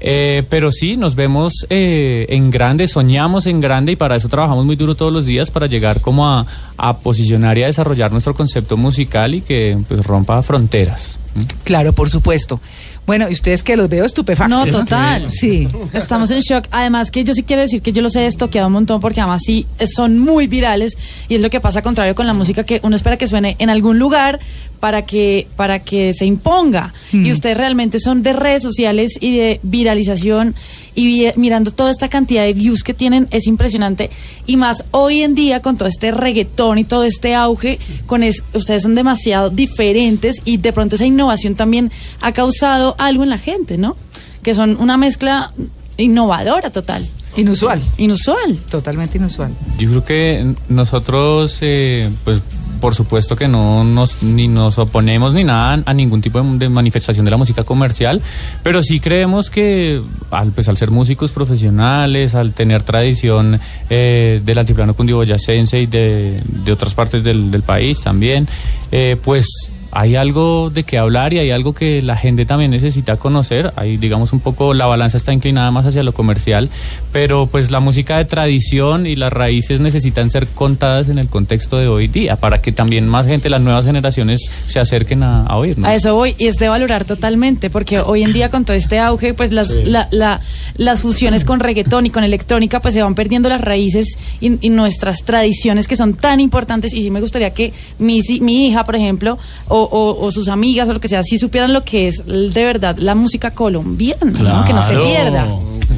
Eh, 0.00 0.44
pero 0.50 0.70
sí, 0.70 0.96
nos 0.96 1.14
vemos 1.14 1.66
eh, 1.70 2.26
en 2.28 2.50
grande, 2.50 2.88
soñamos 2.88 3.46
en 3.46 3.60
grande 3.60 3.92
y 3.92 3.96
para 3.96 4.16
eso 4.16 4.28
trabajamos 4.28 4.64
muy 4.64 4.76
duro 4.76 4.94
todos 4.94 5.12
los 5.12 5.26
días 5.26 5.50
para 5.50 5.66
llegar 5.66 6.00
como 6.00 6.28
a, 6.28 6.46
a 6.76 6.98
posicionar 6.98 7.56
y 7.56 7.62
a 7.62 7.66
desarrollar 7.66 8.12
nuestro 8.12 8.34
concepto 8.34 8.76
musical 8.76 9.34
y 9.34 9.40
que 9.40 9.78
pues 9.88 10.04
rompa 10.04 10.42
fronteras. 10.42 11.18
Claro, 11.64 11.92
por 11.92 12.10
supuesto. 12.10 12.60
Bueno, 13.06 13.28
y 13.28 13.32
ustedes 13.34 13.62
que 13.62 13.76
los 13.76 13.88
veo 13.88 14.04
estupefactos. 14.04 14.66
No, 14.66 14.70
total. 14.70 15.30
Sí. 15.30 15.68
Estamos 15.92 16.30
en 16.30 16.40
shock. 16.40 16.66
Además 16.70 17.10
que 17.10 17.22
yo 17.24 17.34
sí 17.34 17.42
quiero 17.42 17.62
decir 17.62 17.82
que 17.82 17.92
yo 17.92 18.00
los 18.02 18.16
he 18.16 18.26
estoqueado 18.26 18.68
un 18.68 18.72
montón 18.74 19.00
porque 19.00 19.20
además 19.20 19.42
sí 19.44 19.66
eh, 19.78 19.86
son 19.86 20.18
muy 20.18 20.46
virales 20.46 20.96
y 21.28 21.34
es 21.34 21.40
lo 21.40 21.50
que 21.50 21.60
pasa 21.60 21.82
contrario 21.82 22.14
con 22.14 22.26
la 22.26 22.32
música 22.34 22.64
que 22.64 22.80
uno 22.82 22.96
espera 22.96 23.18
que 23.18 23.26
suene 23.26 23.56
en 23.58 23.68
algún 23.70 23.98
lugar 23.98 24.40
para 24.80 25.04
que 25.06 25.46
para 25.56 25.80
que 25.80 26.12
se 26.12 26.24
imponga. 26.26 26.92
Mm. 27.12 27.26
Y 27.26 27.32
ustedes 27.32 27.56
realmente 27.56 28.00
son 28.00 28.22
de 28.22 28.32
redes 28.32 28.62
sociales 28.62 29.12
y 29.20 29.36
de 29.36 29.60
viralización 29.62 30.54
y 30.94 31.06
vi- 31.06 31.32
mirando 31.36 31.70
toda 31.72 31.90
esta 31.90 32.08
cantidad 32.08 32.42
de 32.42 32.52
views 32.52 32.82
que 32.82 32.94
tienen 32.94 33.26
es 33.30 33.46
impresionante 33.46 34.10
y 34.46 34.56
más 34.56 34.84
hoy 34.92 35.22
en 35.22 35.34
día 35.34 35.60
con 35.60 35.76
todo 35.76 35.88
este 35.88 36.10
reggaetón 36.10 36.78
y 36.78 36.84
todo 36.84 37.04
este 37.04 37.34
auge 37.34 37.78
con 38.06 38.22
es- 38.22 38.42
ustedes 38.54 38.82
son 38.82 38.94
demasiado 38.94 39.50
diferentes 39.50 40.40
y 40.44 40.56
de 40.58 40.72
pronto 40.72 40.96
esa 40.96 41.04
innovación 41.06 41.54
también 41.54 41.90
ha 42.20 42.32
causado 42.32 42.93
algo 42.98 43.22
en 43.22 43.30
la 43.30 43.38
gente, 43.38 43.78
¿no? 43.78 43.96
Que 44.42 44.54
son 44.54 44.76
una 44.80 44.96
mezcla 44.96 45.52
innovadora 45.96 46.70
total, 46.70 47.06
Inusual. 47.36 47.80
inusual. 47.98 48.56
Totalmente 48.70 49.18
inusual. 49.18 49.52
Yo 49.78 49.88
creo 49.90 50.04
que 50.04 50.54
nosotros, 50.68 51.58
eh, 51.62 52.10
pues 52.24 52.42
por 52.80 52.94
supuesto 52.94 53.34
que 53.34 53.48
no 53.48 53.82
nos 53.82 54.22
ni 54.22 54.46
nos 54.46 54.78
oponemos 54.78 55.32
ni 55.32 55.42
nada 55.42 55.82
a 55.86 55.94
ningún 55.94 56.20
tipo 56.20 56.42
de, 56.42 56.58
de 56.58 56.68
manifestación 56.68 57.24
de 57.24 57.30
la 57.30 57.38
música 57.38 57.64
comercial, 57.64 58.20
pero 58.62 58.82
sí 58.82 59.00
creemos 59.00 59.48
que 59.48 60.02
al, 60.30 60.52
pues, 60.52 60.68
al 60.68 60.76
ser 60.76 60.90
músicos 60.90 61.32
profesionales, 61.32 62.34
al 62.34 62.52
tener 62.52 62.82
tradición 62.82 63.58
eh, 63.88 64.42
del 64.44 64.58
altiplano 64.58 64.94
cundiboyacense 64.94 65.80
y 65.80 65.86
de, 65.86 66.42
de 66.46 66.72
otras 66.72 66.92
partes 66.92 67.24
del, 67.24 67.50
del 67.50 67.62
país 67.62 68.02
también, 68.02 68.46
eh, 68.92 69.16
pues 69.22 69.46
hay 69.94 70.16
algo 70.16 70.70
de 70.70 70.82
qué 70.84 70.98
hablar 70.98 71.32
y 71.32 71.38
hay 71.38 71.50
algo 71.50 71.72
que 71.74 72.02
la 72.02 72.16
gente 72.16 72.44
también 72.46 72.70
necesita 72.72 73.16
conocer. 73.16 73.72
Hay, 73.76 73.96
digamos, 73.96 74.32
un 74.32 74.40
poco 74.40 74.74
la 74.74 74.86
balanza 74.86 75.16
está 75.16 75.32
inclinada 75.32 75.70
más 75.70 75.86
hacia 75.86 76.02
lo 76.02 76.12
comercial, 76.12 76.68
pero 77.12 77.46
pues 77.46 77.70
la 77.70 77.80
música 77.80 78.18
de 78.18 78.24
tradición 78.24 79.06
y 79.06 79.16
las 79.16 79.32
raíces 79.32 79.80
necesitan 79.80 80.30
ser 80.30 80.46
contadas 80.48 81.08
en 81.08 81.18
el 81.18 81.28
contexto 81.28 81.76
de 81.78 81.88
hoy 81.88 82.08
día 82.08 82.36
para 82.36 82.60
que 82.60 82.72
también 82.72 83.06
más 83.08 83.26
gente, 83.26 83.48
las 83.48 83.60
nuevas 83.60 83.84
generaciones, 83.84 84.50
se 84.66 84.80
acerquen 84.80 85.22
a, 85.22 85.42
a 85.46 85.56
oírnos. 85.56 85.88
A 85.88 85.94
eso 85.94 86.14
voy, 86.14 86.34
y 86.38 86.46
es 86.46 86.56
de 86.58 86.68
valorar 86.68 87.04
totalmente, 87.04 87.70
porque 87.70 88.00
hoy 88.00 88.22
en 88.22 88.32
día 88.32 88.50
con 88.50 88.64
todo 88.64 88.76
este 88.76 88.98
auge, 88.98 89.32
pues 89.34 89.52
las, 89.52 89.70
la- 89.70 90.08
la- 90.10 90.40
las 90.76 91.00
fusiones 91.00 91.44
con 91.44 91.60
reggaetón 91.60 92.06
y 92.06 92.10
con 92.10 92.24
electrónica, 92.24 92.80
pues 92.80 92.94
se 92.94 93.02
van 93.02 93.14
perdiendo 93.14 93.48
las 93.48 93.60
raíces 93.60 94.18
y, 94.40 94.58
y 94.66 94.70
nuestras 94.70 95.22
tradiciones 95.24 95.86
que 95.86 95.96
son 95.96 96.14
tan 96.14 96.40
importantes. 96.40 96.92
Y 96.92 97.02
sí 97.02 97.10
me 97.10 97.20
gustaría 97.20 97.50
que 97.54 97.72
mi, 97.98 98.22
si- 98.22 98.40
mi 98.40 98.66
hija, 98.66 98.84
por 98.84 98.96
ejemplo, 98.96 99.38
o, 99.68 99.83
o- 99.84 100.18
o 100.26 100.32
sus 100.32 100.48
amigas 100.48 100.88
o 100.88 100.92
lo 100.92 101.00
que 101.00 101.08
sea, 101.08 101.22
sí 101.22 101.38
supieran 101.38 101.72
lo 101.72 101.84
que 101.84 102.08
es 102.08 102.24
de 102.26 102.64
verdad 102.64 102.96
la 102.98 103.14
música 103.14 103.52
colombiana, 103.52 104.30
¿no? 104.40 104.64
que 104.64 104.72
no 104.72 104.82
se 104.82 104.92
Claro. 104.92 105.04
pierda. 105.06 105.46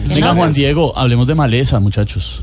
Venga, 0.08 0.34
Juan 0.34 0.52
Diego, 0.52 0.96
hablemos 0.96 1.26
de 1.28 1.34
maleza, 1.34 1.80
muchachos. 1.80 2.42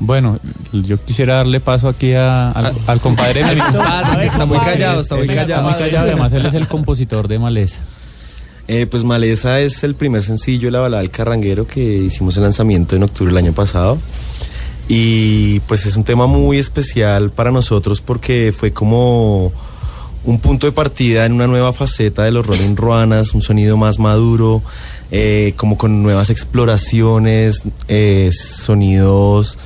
Bueno, 0.00 0.38
yo 0.72 0.96
quisiera 1.04 1.36
darle 1.36 1.60
paso 1.60 1.88
aquí 1.88 2.12
a- 2.14 2.48
al, 2.50 2.74
al 2.86 3.00
compadre. 3.00 3.42
Compadre, 3.42 4.26
está 4.26 4.44
muy 4.44 4.58
callado, 4.58 5.00
está 5.00 5.14
muy 5.14 5.24
Está 5.28 5.34
callado. 5.42 5.62
muy 5.62 5.74
callado, 5.74 6.06
además 6.08 6.32
él 6.32 6.44
es 6.46 6.54
el 6.54 6.66
compositor 6.66 7.28
de 7.28 7.38
Maleza. 7.38 7.80
Eh, 8.66 8.86
pues 8.90 9.04
Maleza 9.04 9.60
es 9.60 9.84
el 9.84 9.94
primer 9.94 10.22
sencillo 10.22 10.68
de 10.68 10.72
la 10.72 10.80
balada 10.80 11.00
del 11.02 11.10
carranguero 11.10 11.66
que 11.66 11.80
hicimos 11.98 12.36
el 12.38 12.42
lanzamiento 12.42 12.96
en 12.96 13.02
octubre 13.04 13.30
del 13.32 13.38
año 13.44 13.52
pasado. 13.52 13.98
Y 14.88 15.60
pues 15.60 15.86
es 15.86 15.96
un 15.96 16.04
tema 16.04 16.26
muy 16.26 16.58
especial 16.58 17.30
para 17.30 17.50
nosotros 17.50 18.00
porque 18.00 18.52
fue 18.56 18.72
como 18.72 19.52
un 20.24 20.38
punto 20.38 20.66
de 20.66 20.72
partida 20.72 21.26
en 21.26 21.32
una 21.32 21.46
nueva 21.46 21.72
faceta 21.72 22.24
de 22.24 22.32
los 22.32 22.46
Rolling 22.46 22.76
Ruanas, 22.76 23.34
un 23.34 23.42
sonido 23.42 23.76
más 23.76 23.98
maduro, 23.98 24.62
eh, 25.10 25.52
como 25.56 25.76
con 25.76 26.02
nuevas 26.02 26.30
exploraciones, 26.30 27.64
eh, 27.88 28.30
sonidos 28.32 29.58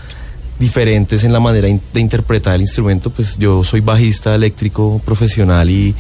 diferentes 0.59 1.23
en 1.23 1.33
la 1.33 1.39
manera 1.39 1.69
de 1.69 2.01
interpretar 2.01 2.57
el 2.57 2.63
instrumento, 2.63 3.11
pues 3.11 3.39
yo 3.39 3.63
soy 3.63 3.81
bajista 3.81 4.35
eléctrico 4.35 5.01
profesional 5.05 5.71
y 5.71 5.95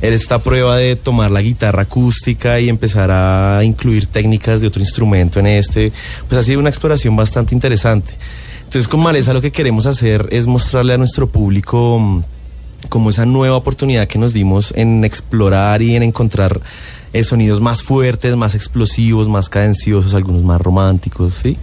era 0.00 0.14
esta 0.14 0.40
prueba 0.40 0.76
de 0.76 0.94
tomar 0.94 1.32
la 1.32 1.42
guitarra 1.42 1.82
acústica 1.82 2.60
y 2.60 2.68
empezar 2.68 3.10
a 3.10 3.64
incluir 3.64 4.06
técnicas 4.06 4.60
de 4.60 4.68
otro 4.68 4.80
instrumento 4.80 5.40
en 5.40 5.46
este, 5.48 5.92
pues 6.28 6.40
ha 6.40 6.44
sido 6.44 6.60
una 6.60 6.68
exploración 6.68 7.16
bastante 7.16 7.54
interesante. 7.54 8.14
Entonces 8.58 8.86
con 8.86 9.00
Maleza 9.00 9.32
lo 9.32 9.40
que 9.40 9.50
queremos 9.50 9.86
hacer 9.86 10.28
es 10.30 10.46
mostrarle 10.46 10.94
a 10.94 10.98
nuestro 10.98 11.28
público 11.28 11.98
mm, 11.98 12.22
como 12.88 13.10
esa 13.10 13.26
nueva 13.26 13.56
oportunidad 13.56 14.06
que 14.08 14.18
nos 14.18 14.32
dimos 14.32 14.72
en 14.76 15.04
explorar 15.04 15.82
y 15.82 15.96
en 15.96 16.02
encontrar 16.02 16.60
eh, 17.12 17.24
sonidos 17.24 17.60
más 17.60 17.82
fuertes, 17.82 18.34
más 18.36 18.54
explosivos, 18.54 19.28
más 19.28 19.48
cadenciosos, 19.48 20.14
algunos 20.14 20.42
más 20.42 20.60
románticos, 20.60 21.34
¿sí? 21.34 21.56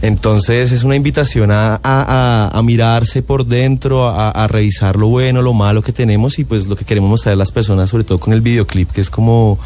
Entonces 0.00 0.72
es 0.72 0.82
una 0.82 0.96
invitación 0.96 1.50
a, 1.52 1.80
a- 1.84 2.62
mirarse 2.64 3.22
por 3.22 3.46
dentro, 3.46 4.08
a, 4.08 4.30
a 4.30 4.48
revisar 4.48 4.96
lo 4.96 5.06
bueno, 5.08 5.42
lo 5.42 5.52
malo 5.52 5.80
que 5.82 5.92
tenemos 5.92 6.40
y 6.40 6.44
pues 6.44 6.66
lo 6.66 6.74
que 6.74 6.84
queremos 6.84 7.08
mostrar 7.08 7.34
a 7.34 7.36
las 7.36 7.52
personas, 7.52 7.90
sobre 7.90 8.02
todo 8.02 8.18
con 8.18 8.32
el 8.32 8.40
videoclip, 8.40 8.90
que 8.90 9.00
es 9.00 9.10
como 9.10 9.60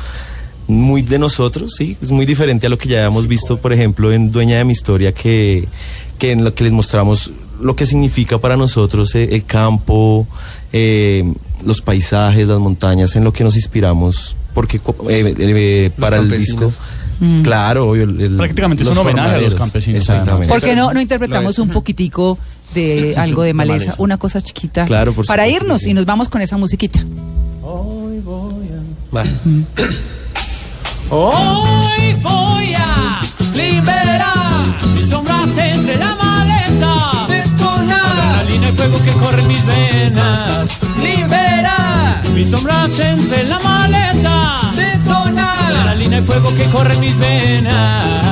muy 0.69 1.01
de 1.01 1.19
nosotros, 1.19 1.75
sí, 1.79 1.97
es 2.03 2.11
muy 2.11 2.27
diferente 2.27 2.67
a 2.67 2.71
lo 2.71 2.77
que 2.77 2.89
ya 2.89 2.99
habíamos 3.07 3.27
visto, 3.29 3.57
por 3.59 3.73
ejemplo, 3.73 4.13
en 4.13 4.31
Dueña 4.33 4.59
de 4.59 4.65
mi 4.65 4.73
historia, 4.73 5.15
que, 5.15 5.69
que 6.19 6.33
en 6.33 6.45
lo 6.45 6.55
que 6.55 6.65
les 6.65 6.73
mostramos 6.73 7.31
lo 7.61 7.75
que 7.77 7.87
significa 7.87 8.39
para 8.39 8.57
nosotros 8.57 9.15
eh, 9.15 9.29
el 9.33 9.45
campo, 9.45 10.27
eh, 10.73 11.25
los 11.65 11.81
paisajes, 11.83 12.47
las 12.47 12.59
montañas, 12.59 13.17
en 13.17 13.25
lo 13.25 13.33
que 13.33 13.45
nos 13.45 13.57
inspiramos, 13.57 14.37
porque 14.55 14.81
eh, 15.09 15.35
eh, 15.39 15.91
para 15.99 16.19
el 16.19 16.31
disco, 16.31 16.71
campesinos. 17.19 17.43
claro, 17.43 17.91
obvio, 17.91 18.05
el- 18.05 18.21
el- 18.21 18.37
Prácticamente 18.37 18.83
es 18.83 18.89
los 18.89 18.99
un 18.99 19.03
homenaje 19.07 19.37
a 19.37 19.41
los 19.41 19.55
campesinos, 19.55 19.99
Exactamente. 20.01 20.53
¿Por 20.53 20.61
qué 20.63 20.75
no, 20.77 20.93
no 20.93 21.01
interpretamos 21.01 21.59
un 21.59 21.71
poquitico 21.71 22.39
de 22.75 23.15
algo 23.19 23.43
de 23.43 23.55
maleza? 23.55 23.85
maleza. 23.87 24.03
Una 24.03 24.17
cosa 24.19 24.41
chiquita. 24.41 24.85
Claro, 24.85 25.13
por 25.15 25.27
Para 25.27 25.45
supuesto 25.45 25.65
irnos 25.65 25.81
sí. 25.83 25.91
y 25.91 25.95
nos 25.95 26.05
vamos 26.07 26.29
con 26.29 26.43
esa 26.43 26.57
musiquita. 26.57 27.01
Va. 29.15 29.23
Hoy 31.09 32.15
voy 32.21 32.75
a 32.75 33.21
liberar 33.55 34.67
mis 34.95 35.09
sombras 35.09 35.57
entre 35.57 35.97
la 35.99 36.15
fuego 38.77 39.03
que 39.03 39.11
corre 39.13 39.41
en 39.41 39.49
mis 39.49 39.67
venas. 39.67 40.69
Liberar 41.03 42.23
mis 42.35 42.51
sombras 42.51 42.99
entre 42.99 43.45
la 43.45 43.59
maleza. 43.59 44.71
Detonar 44.77 45.73
la 45.87 45.95
línea 45.95 46.21
de 46.21 46.27
fuego 46.27 46.55
que 46.55 46.65
corre 46.65 46.95
en 46.95 47.01
mis 47.01 47.19
venas. 47.19 48.27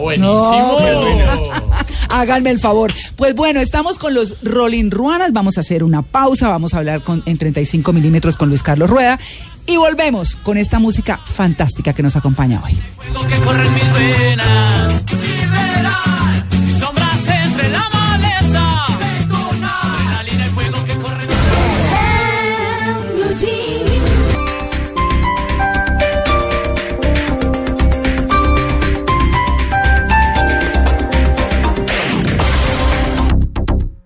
buenísimo. 0.00 0.78
Háganme 2.10 2.50
el 2.50 2.60
favor. 2.60 2.92
Pues 3.16 3.34
bueno, 3.34 3.60
estamos 3.60 3.98
con 3.98 4.14
los 4.14 4.42
Rolling 4.42 4.90
Ruanas. 4.90 5.32
Vamos 5.32 5.58
a 5.58 5.60
hacer 5.60 5.82
una 5.82 6.02
pausa. 6.02 6.48
Vamos 6.48 6.74
a 6.74 6.78
hablar 6.78 7.02
con, 7.02 7.22
en 7.26 7.36
35 7.36 7.92
milímetros 7.92 8.36
con 8.36 8.48
Luis 8.48 8.62
Carlos 8.62 8.88
Rueda. 8.88 9.18
Y 9.66 9.76
volvemos 9.76 10.36
con 10.36 10.56
esta 10.56 10.78
música 10.78 11.18
fantástica 11.18 11.92
que 11.92 12.02
nos 12.02 12.16
acompaña 12.16 12.62
hoy. 12.64 12.78
Fuego 12.96 13.26
que 13.26 13.36
corre 13.38 13.66
en 13.66 13.74
mis 13.74 13.92
venas. 13.94 15.02
Liberar 15.12 16.13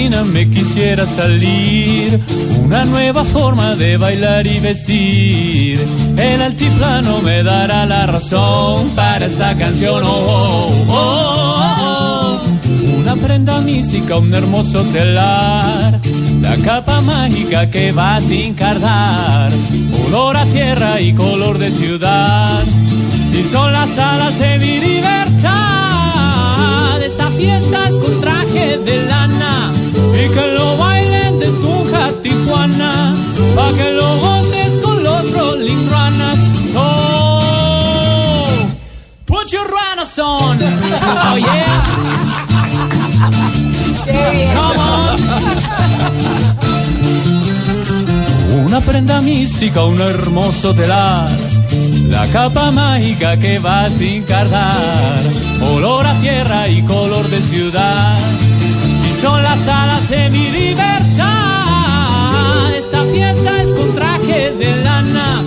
me 0.00 0.48
quisiera 0.48 1.06
salir, 1.06 2.18
una 2.64 2.86
nueva 2.86 3.24
forma 3.24 3.76
de 3.76 3.98
bailar 3.98 4.46
y 4.46 4.58
vestir. 4.58 5.78
El 6.16 6.40
altiplano 6.40 7.20
me 7.20 7.42
dará 7.42 7.84
la 7.84 8.06
razón 8.06 8.88
para 8.96 9.26
esta 9.26 9.54
canción. 9.54 10.02
Oh, 10.02 10.70
oh, 10.88 10.88
oh, 10.88 11.70
oh. 11.82 12.40
Una 12.98 13.16
prenda 13.16 13.60
mística, 13.60 14.16
un 14.16 14.32
hermoso 14.32 14.82
telar, 14.84 16.00
la 16.40 16.56
capa 16.64 17.02
mágica 17.02 17.68
que 17.68 17.92
va 17.92 18.18
sin 18.18 18.54
cardar, 18.54 19.52
olor 20.06 20.38
a 20.38 20.46
tierra 20.46 21.02
y 21.02 21.12
color 21.12 21.58
de 21.58 21.70
ciudad. 21.70 22.64
Y 23.38 23.42
son 23.44 23.70
las 23.74 23.98
alas 23.98 24.38
de 24.38 24.58
mi 24.58 24.78
libertad. 24.78 25.42
Esta 27.02 27.30
fiesta 27.32 27.88
es 27.90 27.96
con 27.98 28.20
traje 28.22 28.78
de 28.78 29.11
on. 40.18 40.58
Oh. 44.56 45.16
Una 48.66 48.80
prenda 48.80 49.20
mística, 49.20 49.84
un 49.84 50.00
hermoso 50.00 50.74
telar. 50.74 51.28
La 52.08 52.26
capa 52.26 52.70
mágica 52.70 53.36
que 53.38 53.58
va 53.58 53.88
sin 53.88 54.22
cardar. 54.24 55.20
Olor 55.60 56.06
a 56.06 56.14
tierra 56.14 56.68
y 56.68 56.82
color 56.82 57.28
de 57.28 57.40
ciudad. 57.42 58.18
Y 59.08 59.20
son 59.20 59.42
las 59.42 59.66
alas 59.66 60.08
de 60.08 60.30
mi 60.30 60.50
libertad. 60.50 61.24
Esta 62.76 63.04
fiesta 63.04 63.62
es 63.62 63.72
con 63.72 63.94
traje 63.94 64.52
de 64.52 64.82
lana. 64.82 65.42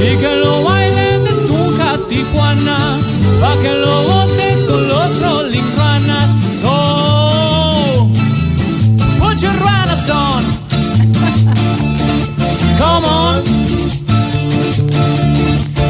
Y 0.00 0.16
que 0.16 0.36
lo 0.36 0.64
bailen 0.64 1.24
de 1.24 1.32
Tunja 1.46 1.92
a 1.92 1.98
Tijuana. 2.08 2.99
Pa' 3.40 3.56
que 3.62 3.72
lo 3.74 4.02
goces 4.04 4.64
con 4.64 4.86
los 4.88 5.20
Rolling 5.20 5.70
Runners. 5.76 6.32
Oh, 6.62 8.10
put 9.18 9.40
your 9.40 9.56
runners 9.66 10.10
on. 10.10 10.44
Come 12.78 13.04
on. 13.04 13.42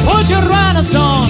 Put 0.05 0.29
your 0.29 0.43
runners 0.47 0.95
on. 0.95 1.20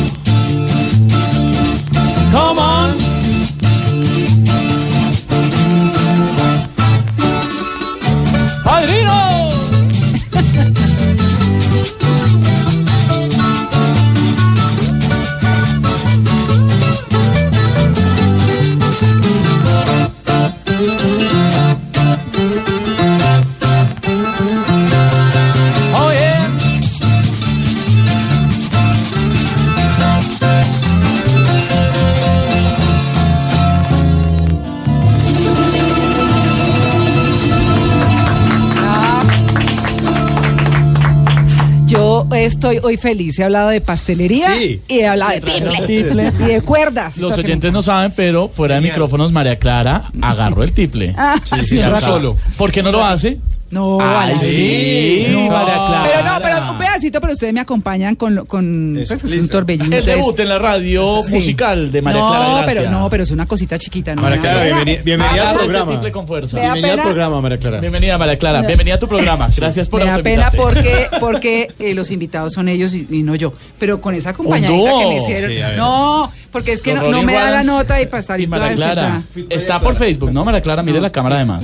Estoy 42.69 42.79
hoy 42.83 42.97
feliz. 42.97 43.37
He 43.39 43.43
hablado 43.43 43.69
de 43.69 43.81
pastelería 43.81 44.55
Sí. 44.55 44.81
y 44.87 44.99
he 44.99 45.07
hablado 45.07 45.31
de 45.33 45.41
tiple, 45.41 46.31
y 46.39 46.43
de 46.43 46.61
cuerdas. 46.61 47.17
Los 47.17 47.37
oyentes 47.37 47.71
no 47.73 47.81
saben, 47.81 48.13
pero 48.15 48.47
fuera 48.47 48.75
de 48.75 48.81
micrófonos, 48.81 49.31
María 49.31 49.57
Clara 49.57 50.09
agarró 50.21 50.63
el 50.63 50.71
tiple. 50.73 51.13
Ah, 51.17 51.39
Sí, 51.43 51.61
sí, 51.61 51.81
solo. 51.99 52.37
¿Por 52.57 52.71
qué 52.71 52.81
no 52.83 52.91
lo 52.91 53.03
hace? 53.03 53.37
No, 53.71 53.99
Alan. 54.01 54.37
sí, 54.39 55.27
No. 55.29 55.49
María 55.49 55.73
Clara. 55.73 56.03
Pero 56.11 56.23
no, 56.25 56.39
pero 56.41 56.71
un 56.71 56.77
pedacito, 56.77 57.21
pero 57.21 57.33
ustedes 57.33 57.53
me 57.53 57.59
acompañan 57.61 58.15
con, 58.15 58.35
lo- 58.35 58.45
con 58.45 58.97
Eso, 58.97 59.15
pues, 59.19 59.31
es 59.33 59.41
un 59.41 59.47
torbellino. 59.49 59.95
El 59.95 60.05
debut 60.05 60.37
en 60.39 60.49
la 60.49 60.57
radio 60.59 61.21
Sí. 61.25 61.35
musical 61.35 61.89
de 61.91 62.01
María 62.01 62.19
no, 62.21 62.27
Clara 62.27 62.45
Gracia. 62.49 62.65
pero 62.65 62.91
no, 62.91 63.09
pero 63.09 63.23
es 63.23 63.31
una 63.31 63.45
cosita 63.45 63.77
chiquita. 63.79 64.13
No, 64.13 64.21
María 64.23 64.39
Clara, 64.39 64.63
bienvenida, 64.63 65.01
bienvenida 65.03 65.49
al 65.51 65.57
programa. 65.57 66.11
con 66.11 66.27
fuerza. 66.27 66.59
Bienvenida 66.59 66.93
al 66.93 67.01
programa, 67.01 67.41
María 67.41 67.57
Clara. 67.59 67.79
Bienvenida, 67.79 68.17
María 68.17 68.37
Clara. 68.37 68.61
Bienvenida 68.61 68.95
a 68.95 68.99
tu 68.99 69.07
programa. 69.07 69.47
Gracias 69.55 69.87
por 69.87 70.03
Me 70.03 70.09
da 70.11 70.17
pena 70.21 70.51
porque, 70.55 71.07
porque 71.21 71.67
eh, 71.79 71.93
los 71.93 72.11
invitados 72.11 72.53
son 72.53 72.67
ellos 72.67 72.93
y, 72.93 73.07
y 73.09 73.23
no 73.23 73.35
yo. 73.35 73.53
Pero 73.79 74.01
con 74.01 74.13
esa 74.13 74.31
acompañadita 74.31 74.73
dúo. 74.91 74.99
que 74.99 75.05
me 75.07 75.17
hicieron. 75.17 75.51
Sí, 75.51 75.57
no, 75.77 76.31
porque 76.51 76.73
es 76.73 76.81
que 76.81 76.93
no, 76.93 77.09
no 77.09 77.23
me 77.23 77.33
da 77.33 77.49
la 77.51 77.63
nota 77.63 78.01
y 78.01 78.05
para 78.07 78.19
estar 78.19 78.39
y 78.41 78.47
María 78.47 78.75
Clara. 78.75 79.21
Está 79.49 79.79
por 79.79 79.95
Facebook, 79.95 80.31
¿no, 80.33 80.43
María 80.43 80.61
Clara? 80.61 80.83
Mire 80.83 80.97
No, 80.97 81.03
la 81.03 81.11
cámara 81.11 81.37
además. 81.37 81.63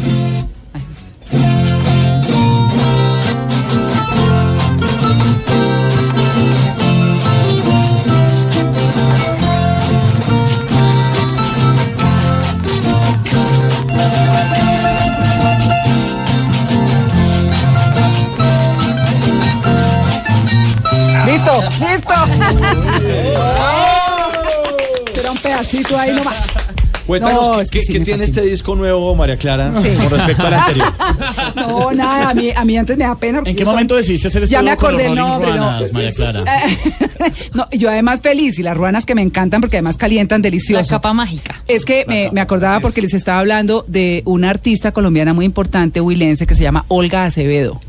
Listo, 21.62 22.14
listo. 22.28 23.44
Será 25.14 25.32
un 25.32 25.38
pedacito 25.38 25.98
ahí 25.98 26.12
nomás. 26.16 26.36
Cuéntanos, 27.08 27.48
No, 27.48 27.58
¿qué, 27.60 27.66
que 27.70 27.80
sí 27.82 27.86
qué 27.94 28.00
tiene 28.02 28.06
fascina. 28.20 28.24
este 28.26 28.42
disco 28.42 28.76
nuevo, 28.76 29.16
María 29.16 29.38
Clara, 29.38 29.72
Sí. 29.82 29.90
con 29.96 30.10
respecto 30.10 30.46
al 30.48 30.54
anterior? 30.56 30.88
No, 31.56 31.92
nada, 31.94 32.30
a 32.30 32.34
mí, 32.34 32.52
a 32.54 32.66
mí 32.66 32.78
antes 32.78 32.98
me 32.98 33.06
da 33.06 33.16
pena. 33.16 33.42
¿En 33.46 33.56
qué 33.56 33.64
soy- 33.64 33.74
momento 33.74 33.96
decidiste 33.96 34.28
hacer 34.28 34.44
este 34.44 34.54
Ya 34.54 34.62
me 34.62 34.72
acordé 34.72 35.06
el 35.08 35.16
nombre, 35.16 35.52
no. 35.54 35.72
María 35.94 36.12
Clara? 36.14 36.44
no, 37.54 37.68
yo 37.72 37.90
además 37.90 38.22
feliz 38.22 38.58
y 38.60 38.64
las 38.64 38.76
ruanas 38.78 39.06
que 39.06 39.16
me 39.16 39.22
encantan 39.22 39.62
porque 39.62 39.78
además 39.78 39.98
calientan 39.98 40.42
La 40.42 40.44
delicioso. 40.44 40.90
capa 40.90 41.14
mágica. 41.14 41.64
Es 41.68 41.86
que 41.86 42.06
me, 42.08 42.30
me 42.32 42.42
acordaba 42.42 42.80
porque 42.80 43.02
les 43.02 43.14
estaba 43.14 43.40
hablando 43.40 43.86
de 43.88 44.22
una 44.26 44.50
artista 44.50 44.92
colombiana 44.92 45.34
muy 45.34 45.46
importante, 45.46 46.02
huilense, 46.02 46.48
que 46.48 46.56
se 46.56 46.64
llama 46.64 46.86
Olga 46.88 47.26
Acevedo. 47.26 47.80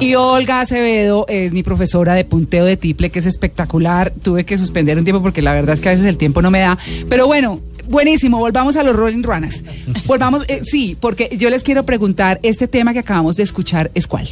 Y 0.00 0.14
Olga 0.14 0.60
Acevedo 0.60 1.26
es 1.28 1.52
mi 1.52 1.62
profesora 1.62 2.14
de 2.14 2.24
punteo 2.24 2.64
de 2.64 2.76
tiple, 2.76 3.10
que 3.10 3.18
es 3.20 3.26
espectacular. 3.26 4.12
Tuve 4.22 4.44
que 4.44 4.58
suspender 4.58 4.98
un 4.98 5.04
tiempo 5.04 5.22
porque 5.22 5.42
la 5.42 5.54
verdad 5.54 5.74
es 5.74 5.80
que 5.80 5.88
a 5.88 5.92
veces 5.92 6.06
el 6.06 6.16
tiempo 6.16 6.42
no 6.42 6.50
me 6.50 6.60
da. 6.60 6.78
Pero 7.08 7.26
bueno, 7.26 7.60
buenísimo. 7.88 8.38
Volvamos 8.38 8.76
a 8.76 8.82
los 8.82 8.96
Rolling 8.96 9.22
Runners. 9.22 9.62
Volvamos, 10.06 10.44
eh, 10.48 10.60
sí, 10.64 10.96
porque 10.98 11.36
yo 11.38 11.50
les 11.50 11.62
quiero 11.62 11.84
preguntar, 11.84 12.40
este 12.42 12.68
tema 12.68 12.92
que 12.92 12.98
acabamos 13.00 13.36
de 13.36 13.42
escuchar, 13.42 13.90
¿es 13.94 14.06
cuál? 14.06 14.28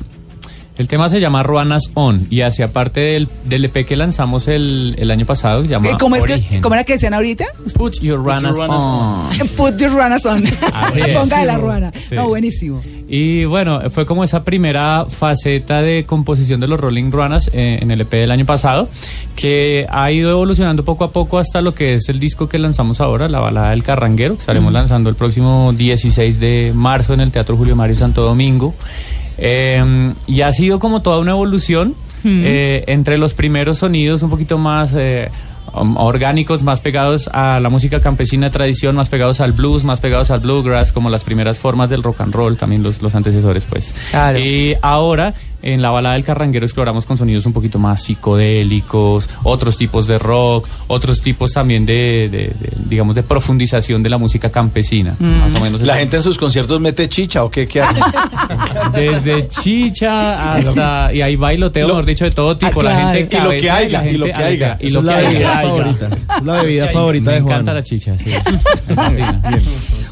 El 0.78 0.88
tema 0.88 1.10
se 1.10 1.20
llama 1.20 1.42
Ruanas 1.42 1.90
On 1.94 2.26
y 2.30 2.40
hacia 2.40 2.72
parte 2.72 3.00
del, 3.00 3.28
del 3.44 3.66
EP 3.66 3.86
que 3.86 3.94
lanzamos 3.94 4.48
el, 4.48 4.96
el 4.98 5.10
año 5.10 5.26
pasado, 5.26 5.62
se 5.62 5.68
llama 5.68 5.90
Eh, 5.90 5.96
¿Cómo, 6.00 6.16
es 6.16 6.24
que, 6.24 6.32
Origen. 6.34 6.62
¿Cómo 6.62 6.74
era 6.74 6.84
que 6.84 6.94
decían 6.94 7.12
ahorita? 7.12 7.44
Put 7.76 8.00
your 8.00 8.18
ruanas 8.18 8.56
ruanas 8.56 8.82
on. 8.82 9.48
Put 9.56 9.76
your 9.78 9.90
ruanas 9.92 10.24
on. 10.24 10.42
Ponga 11.14 11.40
de 11.40 11.46
la 11.46 11.58
ruana. 11.58 11.92
Sí. 12.08 12.14
No, 12.14 12.28
buenísimo. 12.28 12.80
Y 13.06 13.44
bueno, 13.44 13.82
fue 13.90 14.06
como 14.06 14.24
esa 14.24 14.44
primera 14.44 15.04
faceta 15.10 15.82
de 15.82 16.06
composición 16.06 16.60
de 16.60 16.68
los 16.68 16.80
Rolling 16.80 17.10
Ruanas 17.10 17.50
eh, 17.52 17.78
en 17.82 17.90
el 17.90 18.00
EP 18.00 18.10
del 18.10 18.30
año 18.30 18.46
pasado, 18.46 18.88
que 19.36 19.86
ha 19.90 20.10
ido 20.10 20.30
evolucionando 20.30 20.86
poco 20.86 21.04
a 21.04 21.12
poco 21.12 21.38
hasta 21.38 21.60
lo 21.60 21.74
que 21.74 21.94
es 21.94 22.08
el 22.08 22.18
disco 22.18 22.48
que 22.48 22.58
lanzamos 22.58 23.02
ahora, 23.02 23.28
La 23.28 23.40
Balada 23.40 23.70
del 23.70 23.82
Carranguero, 23.82 24.36
que 24.36 24.40
estaremos 24.40 24.72
lanzando 24.72 25.10
el 25.10 25.16
próximo 25.16 25.74
16 25.74 26.40
de 26.40 26.72
marzo 26.74 27.12
en 27.12 27.20
el 27.20 27.30
Teatro 27.30 27.58
Julio 27.58 27.76
Mario 27.76 27.96
Santo 27.96 28.22
Domingo. 28.22 28.74
Eh, 29.38 30.12
y 30.26 30.40
ha 30.42 30.52
sido 30.52 30.78
como 30.78 31.02
toda 31.02 31.18
una 31.18 31.32
evolución 31.32 31.94
eh, 32.24 32.84
entre 32.86 33.18
los 33.18 33.34
primeros 33.34 33.78
sonidos 33.78 34.22
un 34.22 34.30
poquito 34.30 34.58
más... 34.58 34.92
eh, 34.94 35.30
um, 35.74 35.96
orgánicos 35.96 36.62
más 36.62 36.80
pegados 36.80 37.28
a 37.32 37.58
la 37.60 37.68
música 37.68 38.00
campesina 38.00 38.46
de 38.46 38.52
tradición, 38.52 38.94
más 38.94 39.08
pegados 39.08 39.40
al 39.40 39.52
blues, 39.52 39.84
más 39.84 40.00
pegados 40.00 40.30
al 40.30 40.40
bluegrass, 40.40 40.92
como 40.92 41.10
las 41.10 41.24
primeras 41.24 41.58
formas 41.58 41.90
del 41.90 42.02
rock 42.02 42.20
and 42.20 42.34
roll, 42.34 42.56
también 42.56 42.82
los, 42.82 43.02
los 43.02 43.14
antecesores, 43.14 43.64
pues. 43.64 43.94
Claro. 44.10 44.38
Y 44.38 44.76
ahora 44.82 45.34
En 45.62 45.80
la 45.80 45.90
balada 45.90 46.14
del 46.16 46.24
carranguero 46.24 46.66
exploramos 46.66 47.06
con 47.06 47.16
sonidos 47.16 47.46
un 47.46 47.52
poquito 47.52 47.78
más 47.78 48.02
psicodélicos, 48.02 49.28
otros 49.44 49.76
tipos 49.78 50.06
de 50.08 50.18
rock, 50.18 50.68
otros 50.88 51.20
tipos 51.20 51.52
también 51.52 51.86
de, 51.86 52.28
de- 52.30 52.38
de, 52.48 52.72
digamos, 52.88 53.14
de 53.14 53.22
profundización 53.22 54.02
de 54.02 54.10
la 54.10 54.18
música 54.18 54.50
campesina. 54.50 55.14
Más 55.20 55.54
o 55.54 55.60
menos. 55.60 55.80
¿La 55.82 55.96
gente 55.96 56.16
en 56.16 56.22
sus 56.22 56.36
conciertos 56.36 56.80
mete 56.80 57.08
chicha 57.08 57.44
o 57.44 57.50
qué, 57.50 57.66
qué 57.68 57.80
hace? 57.80 58.00
Desde 58.94 59.48
chicha 59.48 60.54
hasta... 60.54 61.12
Y 61.14 61.22
hay 61.22 61.36
bailoteo, 61.36 61.86
Lo- 61.86 61.94
mejor 61.94 62.06
dicho, 62.06 62.24
de 62.24 62.30
todo 62.32 62.56
tipo. 62.56 62.80
Ah, 62.80 62.84
la 62.84 62.90
claro. 62.90 63.18
gente 63.18 63.36
Y 63.36 63.40
lo 63.40 63.50
que 63.50 63.70
haya, 63.70 64.06
y 64.08 64.16
lo 64.18 64.24
que 64.26 64.32
haya. 64.34 64.76
Y 64.80 64.90
lo 64.90 65.00
es 65.00 65.06
que 65.06 65.12
la 65.12 65.16
haya. 65.16 65.28
bebida 65.30 65.60
favorita. 65.62 66.08
Es 66.38 66.44
la 66.44 66.62
bebida 66.62 66.88
favorita 66.88 67.30
Me 67.30 67.34
de 67.36 67.40
Juan. 67.42 67.52
encanta 67.52 67.74
la 67.74 67.82
chicha, 67.82 68.18
sí. 68.18 68.30
Me. 68.96 69.62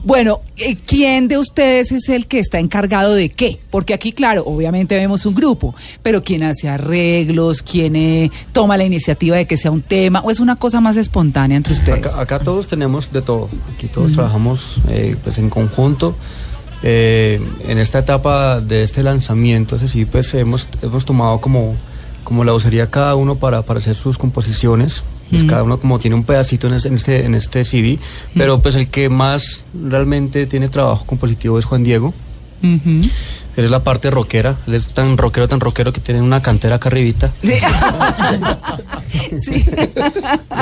Bueno, 0.03 0.41
eh, 0.57 0.77
¿quién 0.87 1.29
de 1.29 1.37
ustedes 1.39 1.93
es 1.93 2.09
el 2.09 2.27
que 2.27 2.39
está 2.39 2.59
encargado 2.59 3.15
de 3.15 3.29
qué? 3.31 3.61
Porque 3.71 3.93
aquí, 3.93 4.13
claro, 4.13 4.45
obviamente 4.47 4.97
vemos 4.97 5.27
un 5.27 5.35
grupo, 5.41 5.75
pero 6.03 6.23
¿quién 6.23 6.43
hace 6.43 6.69
arreglos? 6.69 7.63
¿Quién 7.63 7.97
eh, 7.97 8.31
toma 8.53 8.77
la 8.77 8.85
iniciativa 8.85 9.37
de 9.37 9.47
que 9.47 9.57
sea 9.57 9.71
un 9.71 9.83
tema? 9.83 10.21
¿O 10.21 10.31
es 10.31 10.39
una 10.41 10.57
cosa 10.57 10.81
más 10.81 10.97
espontánea 10.97 11.57
entre 11.57 11.73
ustedes? 11.73 12.07
Acá, 12.07 12.21
acá 12.21 12.39
todos 12.39 12.69
tenemos 12.69 13.13
de 13.13 13.23
todo. 13.23 13.49
Aquí 13.75 13.89
todos 13.89 14.13
trabajamos 14.13 14.77
eh, 14.89 15.17
pues 15.23 15.39
en 15.39 15.51
conjunto. 15.51 16.15
Eh, 16.83 17.41
en 17.69 17.79
esta 17.79 17.99
etapa 17.99 18.61
de 18.61 18.83
este 18.83 19.03
lanzamiento, 19.03 19.77
es 19.77 19.83
decir, 19.83 20.07
pues 20.07 20.33
hemos, 20.35 20.69
hemos 20.81 21.05
tomado 21.05 21.41
como, 21.41 21.75
como 22.25 22.45
la 22.45 22.53
vocería 22.53 22.91
cada 22.91 23.15
uno 23.17 23.37
para, 23.37 23.63
para 23.63 23.81
hacer 23.81 23.95
sus 23.95 24.19
composiciones. 24.19 25.03
Pues 25.31 25.45
cada 25.45 25.63
uno 25.63 25.79
como 25.79 26.01
tiene 26.01 26.17
un 26.17 26.25
pedacito 26.25 26.67
en 26.67 26.75
este, 26.75 26.89
en 26.89 26.95
este, 26.95 27.25
en 27.25 27.35
este 27.37 27.65
CD, 27.65 28.01
pero 28.35 28.61
pues 28.61 28.75
el 28.75 28.89
que 28.89 29.09
más 29.09 29.65
realmente 29.73 30.45
tiene 30.47 30.69
trabajo 30.69 31.07
compositivo 31.07 31.57
es 31.57 31.67
Juan 31.67 31.85
Diego. 31.85 32.13
Él 33.61 33.67
es 33.67 33.71
la 33.71 33.85
parte 33.85 34.11
rockera, 34.11 34.57
él 34.67 34.73
es 34.75 34.89
tan 34.95 35.19
rockero, 35.19 35.47
tan 35.47 35.61
rockero 35.61 35.93
que 35.93 36.01
tiene 36.01 36.23
una 36.23 36.41
cantera 36.41 36.77
acá 36.77 36.89
arribita. 36.89 37.31
Sí. 37.43 39.39
Sí. 39.43 39.65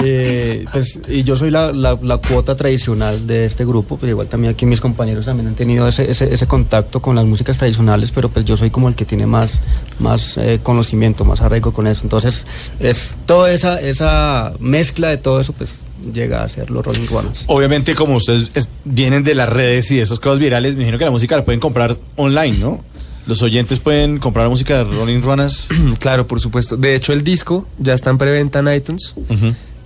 Eh, 0.03 0.65
pues, 0.73 1.01
y 1.09 1.23
yo 1.23 1.37
soy 1.37 1.51
la, 1.51 1.71
la- 1.73 1.99
la 2.03 2.17
cuota 2.19 2.57
tradicional 2.57 3.27
de 3.27 3.45
este 3.45 3.65
grupo, 3.65 3.97
pues 3.99 4.11
igual 4.11 4.27
también 4.27 4.53
aquí 4.55 4.67
mis 4.67 4.81
compañeros 4.81 5.27
también 5.27 5.49
han 5.49 5.55
tenido 5.55 5.87
ese, 5.87 6.11
ese, 6.11 6.33
ese 6.33 6.47
contacto 6.47 7.01
con 7.01 7.15
las 7.15 7.25
músicas 7.25 7.59
tradicionales, 7.59 8.11
pero 8.11 8.29
pues 8.31 8.45
yo 8.45 8.57
soy 8.57 8.71
como 8.71 8.89
el 8.89 8.95
que 8.97 9.05
tiene 9.05 9.27
más, 9.27 9.61
más 9.99 10.39
eh, 10.39 10.61
conocimiento, 10.63 11.25
más 11.25 11.41
arraigo 11.41 11.73
con 11.73 11.87
eso. 11.87 12.03
Entonces, 12.03 12.47
es 12.81 13.15
toda 13.27 13.53
esa, 13.53 13.81
esa 13.81 14.53
mezcla 14.59 15.09
de 15.09 15.19
todo 15.19 15.41
eso, 15.41 15.53
pues 15.53 15.79
llega 16.13 16.43
a 16.43 16.49
ser 16.49 16.71
los 16.71 16.85
Rolling 16.85 17.07
Runners. 17.07 17.45
Obviamente, 17.49 17.95
como 17.95 18.17
ustedes 18.17 18.51
es- 18.55 18.69
vienen 18.85 19.25
de 19.25 19.35
las 19.35 19.49
redes 19.49 19.91
y 19.91 19.97
de 19.97 20.03
esas 20.03 20.19
cosas 20.19 20.39
virales, 20.39 20.75
me 20.75 20.83
imagino 20.83 20.99
que 20.99 21.05
la 21.05 21.11
música 21.11 21.37
la 21.37 21.45
pueden 21.45 21.61
comprar 21.61 21.97
online, 22.17 22.59
¿no? 22.59 22.83
Los 23.27 23.43
oyentes 23.43 23.79
pueden 23.79 24.19
comprar 24.19 24.49
música 24.49 24.79
de 24.79 24.85
Rolling 24.85 25.21
Runners. 25.21 25.69
Claro, 25.99 26.27
por 26.27 26.41
supuesto. 26.41 26.77
De 26.77 26.95
hecho, 26.95 27.13
el 27.13 27.23
disco 27.23 27.67
ya 27.79 27.93
está 27.95 28.11
en 28.11 28.19
preventa 28.19 28.61
en 28.61 28.73
iTunes. 28.75 29.15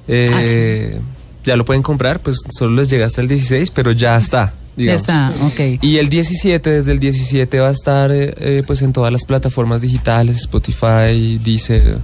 Eh, 0.09 1.01
Ya 1.44 1.57
lo 1.57 1.64
pueden 1.64 1.83
comprar, 1.83 2.20
pues 2.20 2.37
solo 2.57 2.77
les 2.77 2.88
llega 2.88 3.07
hasta 3.07 3.20
el 3.20 3.27
16, 3.27 3.70
pero 3.70 3.90
ya 3.90 4.16
está. 4.16 4.55
Ya 4.77 4.96
digamos. 4.96 5.01
está, 5.03 5.33
ok. 5.44 5.83
Y 5.83 5.96
el 5.98 6.09
17, 6.09 6.70
desde 6.70 6.92
el 6.92 7.01
17 7.01 7.59
va 7.59 7.68
a 7.68 7.72
estar 7.72 8.12
eh, 8.12 8.33
eh, 8.38 8.62
pues 8.64 8.81
en 8.83 8.92
todas 8.92 9.12
las 9.12 9.25
plataformas 9.25 9.81
digitales, 9.81 10.37
Spotify, 10.37 11.38
Deezer, 11.42 11.98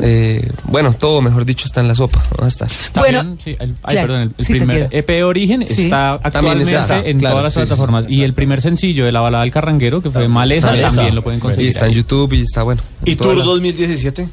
eh, 0.00 0.50
bueno, 0.64 0.92
todo, 0.94 1.22
mejor 1.22 1.44
dicho, 1.44 1.64
está 1.66 1.80
en 1.80 1.88
la 1.88 1.94
sopa. 1.94 2.22
Va 2.40 2.44
a 2.46 2.48
estar. 2.48 2.68
Bueno, 2.94 3.18
También, 3.18 3.38
sí, 3.44 3.56
el, 3.58 3.74
ay, 3.82 3.92
claro, 3.94 4.06
perdón, 4.08 4.22
el, 4.22 4.34
el 4.38 4.44
sí, 4.44 4.52
te 4.52 4.58
primer. 4.58 4.88
EP 4.90 5.24
Origen 5.24 5.64
Sí. 5.66 5.84
está 5.84 6.18
También 6.22 6.52
actualmente 6.52 6.74
está, 6.76 7.00
en 7.06 7.18
claro, 7.18 7.34
todas 7.36 7.44
las 7.44 7.54
sí, 7.54 7.60
sí, 7.60 7.66
sí, 7.66 7.68
plataformas. 7.68 8.04
y 8.08 8.22
el 8.22 8.34
primer 8.34 8.60
sencillo 8.60 9.04
de 9.06 9.12
La 9.12 9.20
Balada 9.20 9.44
del 9.44 9.52
Carranguero, 9.52 10.02
que 10.02 10.10
fue 10.10 10.28
Maleza, 10.28 10.68
Maleza. 10.68 10.88
también 10.96 11.14
lo 11.14 11.22
pueden 11.22 11.38
Y 11.38 11.42
conseguir. 11.42 11.68
está 11.68 11.86
en. 11.86 11.92
YouTube 11.92 12.32
y 12.34 12.40
está 12.42 12.62
bueno. 12.62 12.82
en 13.04 13.12
¿Y 13.12 13.16
Tour 13.16 13.36
las- 13.36 13.46
2017? 13.46 14.28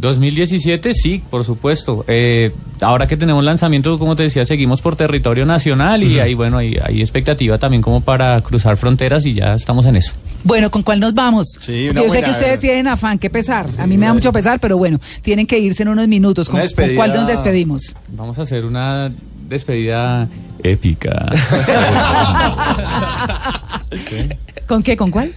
2017, 0.00 0.94
sí, 0.94 1.22
por 1.30 1.44
supuesto. 1.44 2.04
Eh, 2.08 2.52
ahora 2.80 3.06
que 3.06 3.16
tenemos 3.16 3.44
lanzamiento, 3.44 3.98
como 3.98 4.16
te 4.16 4.24
decía, 4.24 4.44
seguimos 4.44 4.80
por 4.80 4.96
territorio 4.96 5.44
nacional 5.44 6.02
y 6.02 6.18
ahí, 6.18 6.34
bueno, 6.34 6.58
hay, 6.58 6.78
hay 6.82 7.00
expectativa 7.00 7.58
también 7.58 7.82
como 7.82 8.00
para 8.00 8.40
cruzar 8.40 8.76
fronteras 8.76 9.26
y 9.26 9.34
ya 9.34 9.54
estamos 9.54 9.86
en 9.86 9.96
eso. 9.96 10.12
Bueno, 10.42 10.70
¿con 10.70 10.82
cuál 10.82 11.00
nos 11.00 11.12
vamos? 11.12 11.48
Sí, 11.60 11.88
una 11.90 12.02
yo 12.02 12.10
sé 12.10 12.22
que 12.22 12.30
ustedes 12.30 12.60
tienen 12.60 12.88
afán, 12.88 13.18
qué 13.18 13.28
pesar. 13.28 13.66
a 13.78 13.86
mí 13.86 13.98
me 13.98 14.06
da 14.06 14.14
mucho 14.14 14.32
pesar, 14.32 14.58
pero 14.58 14.78
bueno, 14.78 14.98
tienen 15.22 15.46
que 15.46 15.58
irse 15.58 15.82
en 15.82 15.90
unos 15.90 16.08
minutos. 16.08 16.48
¿Con, 16.48 16.60
cuál 16.96 17.12
nos 17.12 17.26
despedimos? 17.26 17.94
Vamos 18.08 18.38
a 18.38 18.42
hacer 18.42 18.64
una 18.64 19.12
despedida 19.48 20.28
épica. 20.62 21.30
¿Con 24.66 24.82
qué? 24.82 24.96
¿Con 24.96 25.10
cuál? 25.10 25.34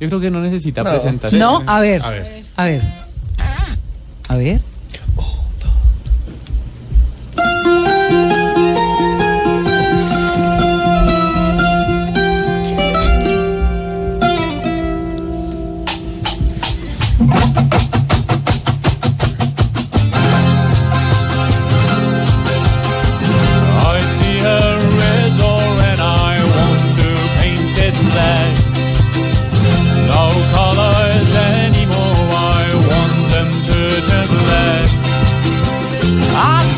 Yo 0.00 0.08
creo 0.08 0.20
que 0.20 0.30
no 0.30 0.40
necesita 0.40 0.82
presentación. 0.82 1.38
No, 1.38 1.62
a 1.66 1.80
ver, 1.80 2.02
A 2.02 2.10
ver. 2.10 2.42
a 2.56 2.64
ver. 2.64 2.82
A 4.32 4.36
ver. 4.38 4.71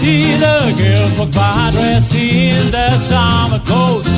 See 0.04 0.36
the 0.36 0.56
girls 0.76 1.12
walk 1.18 1.30
by 1.32 1.70
dressed 1.72 2.14
in 2.14 2.70
their 2.70 2.96
summer 3.08 3.60
clothes. 3.68 4.08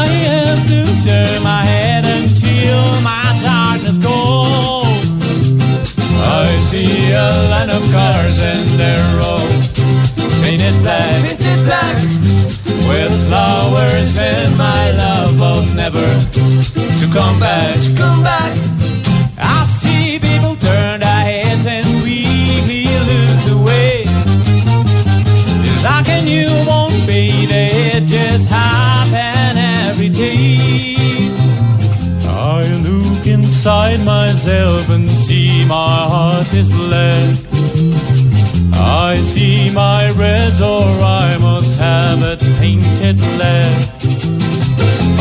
I 0.00 0.06
have 0.28 0.60
to 0.72 0.80
turn 1.06 1.42
my 1.42 1.64
head 1.72 2.04
until 2.18 2.82
my 3.10 3.26
darkness 3.48 3.98
goes. 4.08 5.02
I 6.44 6.46
see 6.68 7.12
a 7.26 7.28
line 7.52 7.70
of 7.78 7.82
cars 7.96 8.38
and 8.52 8.68
their 8.80 9.04
road 9.20 9.50
painted 10.42 10.76
black, 10.82 11.22
painted 11.24 11.60
black, 11.68 11.96
with 12.88 13.12
flowers 13.28 14.12
and 14.20 14.50
my 14.58 14.84
love 15.02 15.40
of 15.52 15.74
never 15.74 16.08
to 17.00 17.06
come 17.16 17.40
back, 17.40 17.80
to 17.84 17.90
come 17.96 18.22
back. 18.22 18.71
It 28.34 28.38
just 28.38 28.48
happen 28.48 29.56
every 29.58 30.08
day. 30.08 30.96
I 32.26 32.66
look 32.88 33.26
inside 33.26 34.04
myself 34.04 34.88
and 34.90 35.08
see 35.08 35.64
my 35.66 35.96
heart 36.12 36.52
is 36.54 36.68
black. 36.70 37.36
I 38.74 39.16
see 39.32 39.70
my 39.72 40.10
red 40.12 40.56
door, 40.58 40.84
I 40.84 41.38
must 41.38 41.78
have 41.78 42.22
it 42.22 42.40
painted 42.58 43.18
black. 43.34 43.76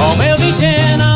Or 0.04 0.17
maybe 0.17 0.52
then 0.60 1.11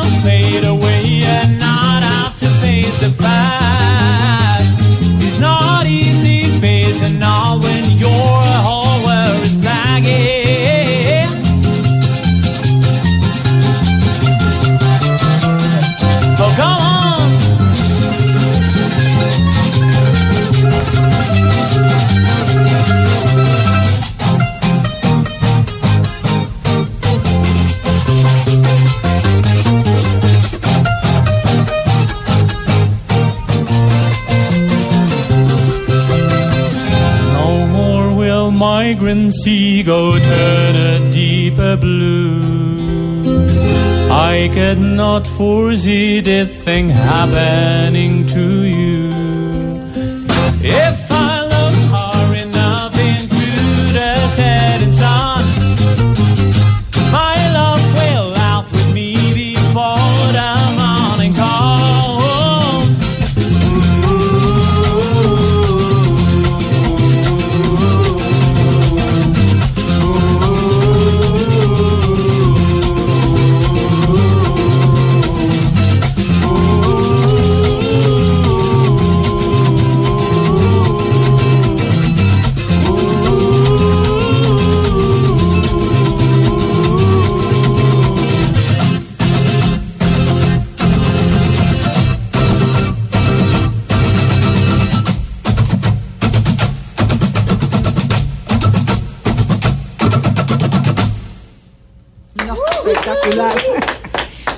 cannot 45.16 45.38
foresee 45.38 46.20
this 46.20 46.54
thing 46.66 46.90
happening 46.90 48.26
to 48.28 48.64
you. 48.64 48.85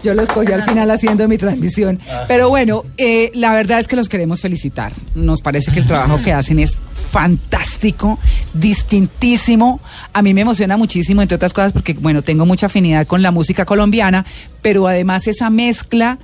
Yo 0.04 0.14
los 0.14 0.30
cogí 0.30 0.52
al 0.52 0.64
final 0.64 0.90
haciendo 0.92 1.28
mi 1.28 1.38
transmisión. 1.38 2.00
Pero 2.28 2.50
bueno, 2.50 2.84
eh, 2.98 3.32
la 3.34 3.54
verdad 3.54 3.80
es 3.80 3.88
que 3.88 3.96
los 3.96 4.10
queremos 4.10 4.42
felicitar. 4.42 4.92
Nos 5.16 5.42
parece 5.42 5.72
que 5.72 5.80
el 5.80 5.88
trabajo 5.88 6.20
que 6.24 6.34
hacen 6.34 6.60
es 6.60 6.78
fantástico, 7.12 8.20
distintísimo. 8.54 9.80
A 10.14 10.22
mí 10.22 10.34
me 10.34 10.42
emociona 10.42 10.78
muchísimo, 10.78 11.22
entre 11.22 11.36
otras 11.36 11.54
cosas, 11.54 11.72
porque, 11.72 11.94
bueno, 11.94 12.22
tengo 12.22 12.46
mucha 12.46 12.68
afinidad 12.68 13.08
con 13.08 13.22
la 13.22 13.32
música 13.32 13.66
colombiana, 13.66 14.26
pero 14.62 14.88
además 14.88 15.28
esa 15.28 15.50
mezcla 15.50 16.20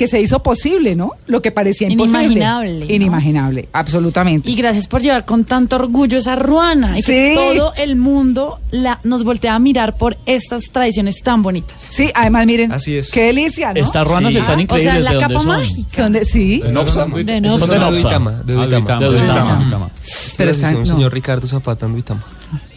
que 0.00 0.08
se 0.08 0.18
hizo 0.18 0.42
posible, 0.42 0.96
¿no? 0.96 1.12
Lo 1.26 1.42
que 1.42 1.50
parecía 1.52 1.86
imposible. 1.86 2.20
Inimaginable, 2.22 2.86
¿no? 2.86 2.94
Inimaginable, 2.94 3.68
absolutamente. 3.70 4.50
Y 4.50 4.54
gracias 4.54 4.88
por 4.88 5.02
llevar 5.02 5.26
con 5.26 5.44
tanto 5.44 5.76
orgullo 5.76 6.16
esa 6.16 6.36
ruana 6.36 6.98
y 6.98 7.02
Sí. 7.02 7.12
que 7.12 7.34
todo 7.36 7.74
el 7.76 7.96
mundo 7.96 8.60
la, 8.70 8.98
nos 9.04 9.24
voltea 9.24 9.54
a 9.54 9.58
mirar 9.58 9.98
por 9.98 10.16
estas 10.24 10.70
tradiciones 10.72 11.22
tan 11.22 11.42
bonitas. 11.42 11.76
Sí, 11.78 12.10
además 12.14 12.46
miren, 12.46 12.72
Así 12.72 12.96
es. 12.96 13.10
qué 13.10 13.24
delicia, 13.24 13.74
¿no? 13.74 13.80
Estas 13.82 14.08
ruanas 14.08 14.32
Sí. 14.32 14.38
están 14.38 14.58
O 14.58 14.62
increíbles. 14.62 14.90
sea, 14.94 15.00
la 15.02 15.10
¿de 15.10 15.16
dónde 15.18 15.34
capa 15.34 15.46
mágica. 15.46 15.88
Son 15.94 16.12
de, 16.14 16.24
sí, 16.24 16.60
De 16.60 16.72
Nopsa. 16.72 17.04
Nopsa. 17.06 17.16
De 17.18 17.24
de 17.24 17.32
de 17.34 17.40
Nopsa. 17.42 17.90
Duitama, 17.90 18.30
de 18.42 18.52
Ah, 18.54 18.66
Duitama. 18.66 19.90
Pero 20.38 20.50
está- 20.50 20.72
no. 20.72 20.86
señor 20.86 21.12
Ricardo 21.12 21.46
Zapata 21.46 21.84
en 21.84 21.92
Duitama. 21.92 22.24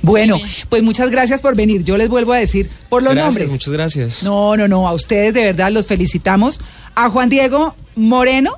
Bueno, 0.02 0.38
pues 0.70 0.84
muchas 0.84 1.10
gracias 1.12 1.42
por 1.42 1.56
venir. 1.56 1.84
Yo 1.84 1.98
les 1.98 2.10
vuelvo 2.10 2.34
a 2.34 2.38
decir 2.38 2.70
por 2.90 3.02
los 3.04 3.14
Gracias, 3.14 3.34
nombres. 3.36 3.50
muchas 3.52 3.74
gracias. 3.74 4.24
No, 4.24 4.56
no, 4.58 4.68
no, 4.68 4.88
a 4.88 4.94
ustedes 4.94 5.34
de 5.34 5.46
verdad 5.46 5.72
los 5.72 5.86
felicitamos. 5.88 6.60
A 6.96 7.10
Juan 7.10 7.30
Diego 7.30 7.76
Moreno, 7.96 8.58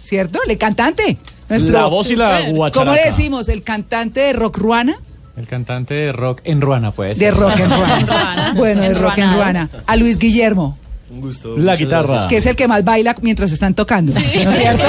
¿cierto? 0.00 0.40
El 0.46 0.58
cantante. 0.58 1.18
Nuestro, 1.48 1.72
La 1.72 1.86
voz 1.86 2.10
y 2.10 2.16
la 2.16 2.48
guacharaca. 2.50 2.72
¿Cómo 2.72 2.92
le 2.94 3.10
decimos? 3.10 3.48
El 3.48 3.62
cantante 3.62 4.20
de 4.20 4.32
rock 4.32 4.58
ruana. 4.58 4.96
El 5.36 5.46
cantante 5.46 5.94
de 5.94 6.12
rock 6.12 6.40
en 6.44 6.60
Ruana, 6.60 6.90
pues. 6.90 7.18
De 7.18 7.30
rock 7.30 7.58
en 7.60 7.70
ruana. 7.70 8.52
Bueno, 8.56 8.82
de 8.82 8.94
rock 8.94 9.18
en 9.18 9.32
ruana. 9.34 9.70
A 9.86 9.96
Luis 9.96 10.18
Guillermo, 10.18 10.76
Un 11.10 11.22
gusto. 11.22 11.56
La 11.56 11.74
guitarra. 11.76 12.06
gracias. 12.08 12.26
que 12.28 12.36
es 12.36 12.46
el 12.46 12.56
que 12.56 12.68
más 12.68 12.84
baila 12.84 13.16
mientras 13.22 13.50
están 13.50 13.74
tocando. 13.74 14.12
¿No 14.12 14.20
es 14.20 14.56
cierto? 14.58 14.84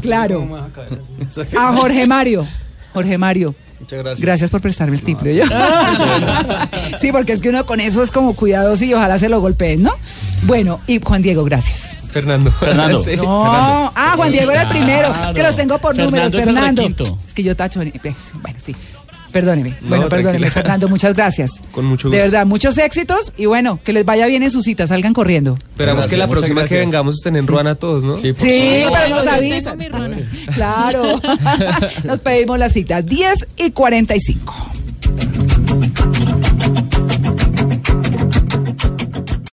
claro. 0.00 0.48
A 1.58 1.72
Jorge 1.72 2.06
Mario. 2.06 2.46
Jorge 2.94 3.18
Mario. 3.18 3.54
Muchas 3.80 3.98
gracias. 3.98 4.20
Gracias 4.20 4.50
por 4.50 4.60
prestarme 4.60 4.94
el 4.96 5.02
tiple 5.02 5.34
yo. 5.34 5.44
sí, 7.00 7.10
porque 7.12 7.32
es 7.32 7.40
que 7.40 7.48
uno 7.48 7.64
con 7.66 7.80
eso 7.80 8.02
es 8.02 8.10
como 8.10 8.34
cuidadoso 8.36 8.84
y 8.84 8.94
ojalá 8.94 9.18
se 9.18 9.28
lo 9.28 9.40
golpeen, 9.40 9.82
¿no? 9.82 9.92
Bueno, 10.42 10.80
y 10.86 11.00
Juan 11.02 11.22
Diego, 11.22 11.44
gracias. 11.44 11.96
Fernando. 12.10 12.50
Fernando. 12.52 13.02
Sí. 13.10 13.16
No, 13.16 13.90
ah, 13.94 14.12
Juan 14.16 14.32
Diego 14.32 14.50
era 14.50 14.62
el 14.62 14.68
primero. 14.68 15.08
Es 15.08 15.34
que 15.34 15.42
los 15.42 15.56
tengo 15.56 15.78
por 15.78 15.94
Fernando 15.96 16.16
números, 16.20 16.38
es 16.38 16.44
Fernando. 16.44 17.18
Es 17.26 17.34
que 17.34 17.42
yo 17.42 17.56
tacho. 17.56 17.80
en- 17.82 17.92
pues, 17.92 18.14
Bueno, 18.42 18.58
sí. 18.60 18.74
Perdóneme. 19.32 19.76
Bueno, 19.82 20.08
perdóneme. 20.08 20.50
Fernando, 20.50 20.88
muchas 20.88 21.14
gracias. 21.14 21.52
Con 21.72 21.84
mucho 21.86 22.08
gusto. 22.08 22.16
De 22.16 22.24
verdad, 22.24 22.46
muchos 22.46 22.78
éxitos 22.78 23.32
y 23.36 23.46
bueno, 23.46 23.80
que 23.82 23.92
les 23.92 24.04
vaya 24.04 24.26
bien 24.26 24.42
en 24.42 24.50
su 24.50 24.62
cita, 24.62 24.86
salgan 24.86 25.12
corriendo. 25.12 25.56
Esperamos 25.70 26.06
que 26.06 26.16
la 26.16 26.26
próxima 26.26 26.64
que 26.64 26.76
vengamos 26.76 27.16
estén 27.16 27.36
en 27.36 27.42
sí. 27.42 27.48
Ruana 27.48 27.74
todos, 27.74 28.04
¿no? 28.04 28.16
Sí, 28.16 28.32
por 28.32 28.42
sí 28.42 28.84
pero 28.92 29.16
nos 29.16 29.26
avisan. 29.26 29.80
Claro. 30.54 31.20
nos 32.04 32.18
pedimos 32.20 32.58
la 32.58 32.68
cita. 32.68 33.02
10 33.02 33.46
y 33.56 33.70
45. 33.70 34.70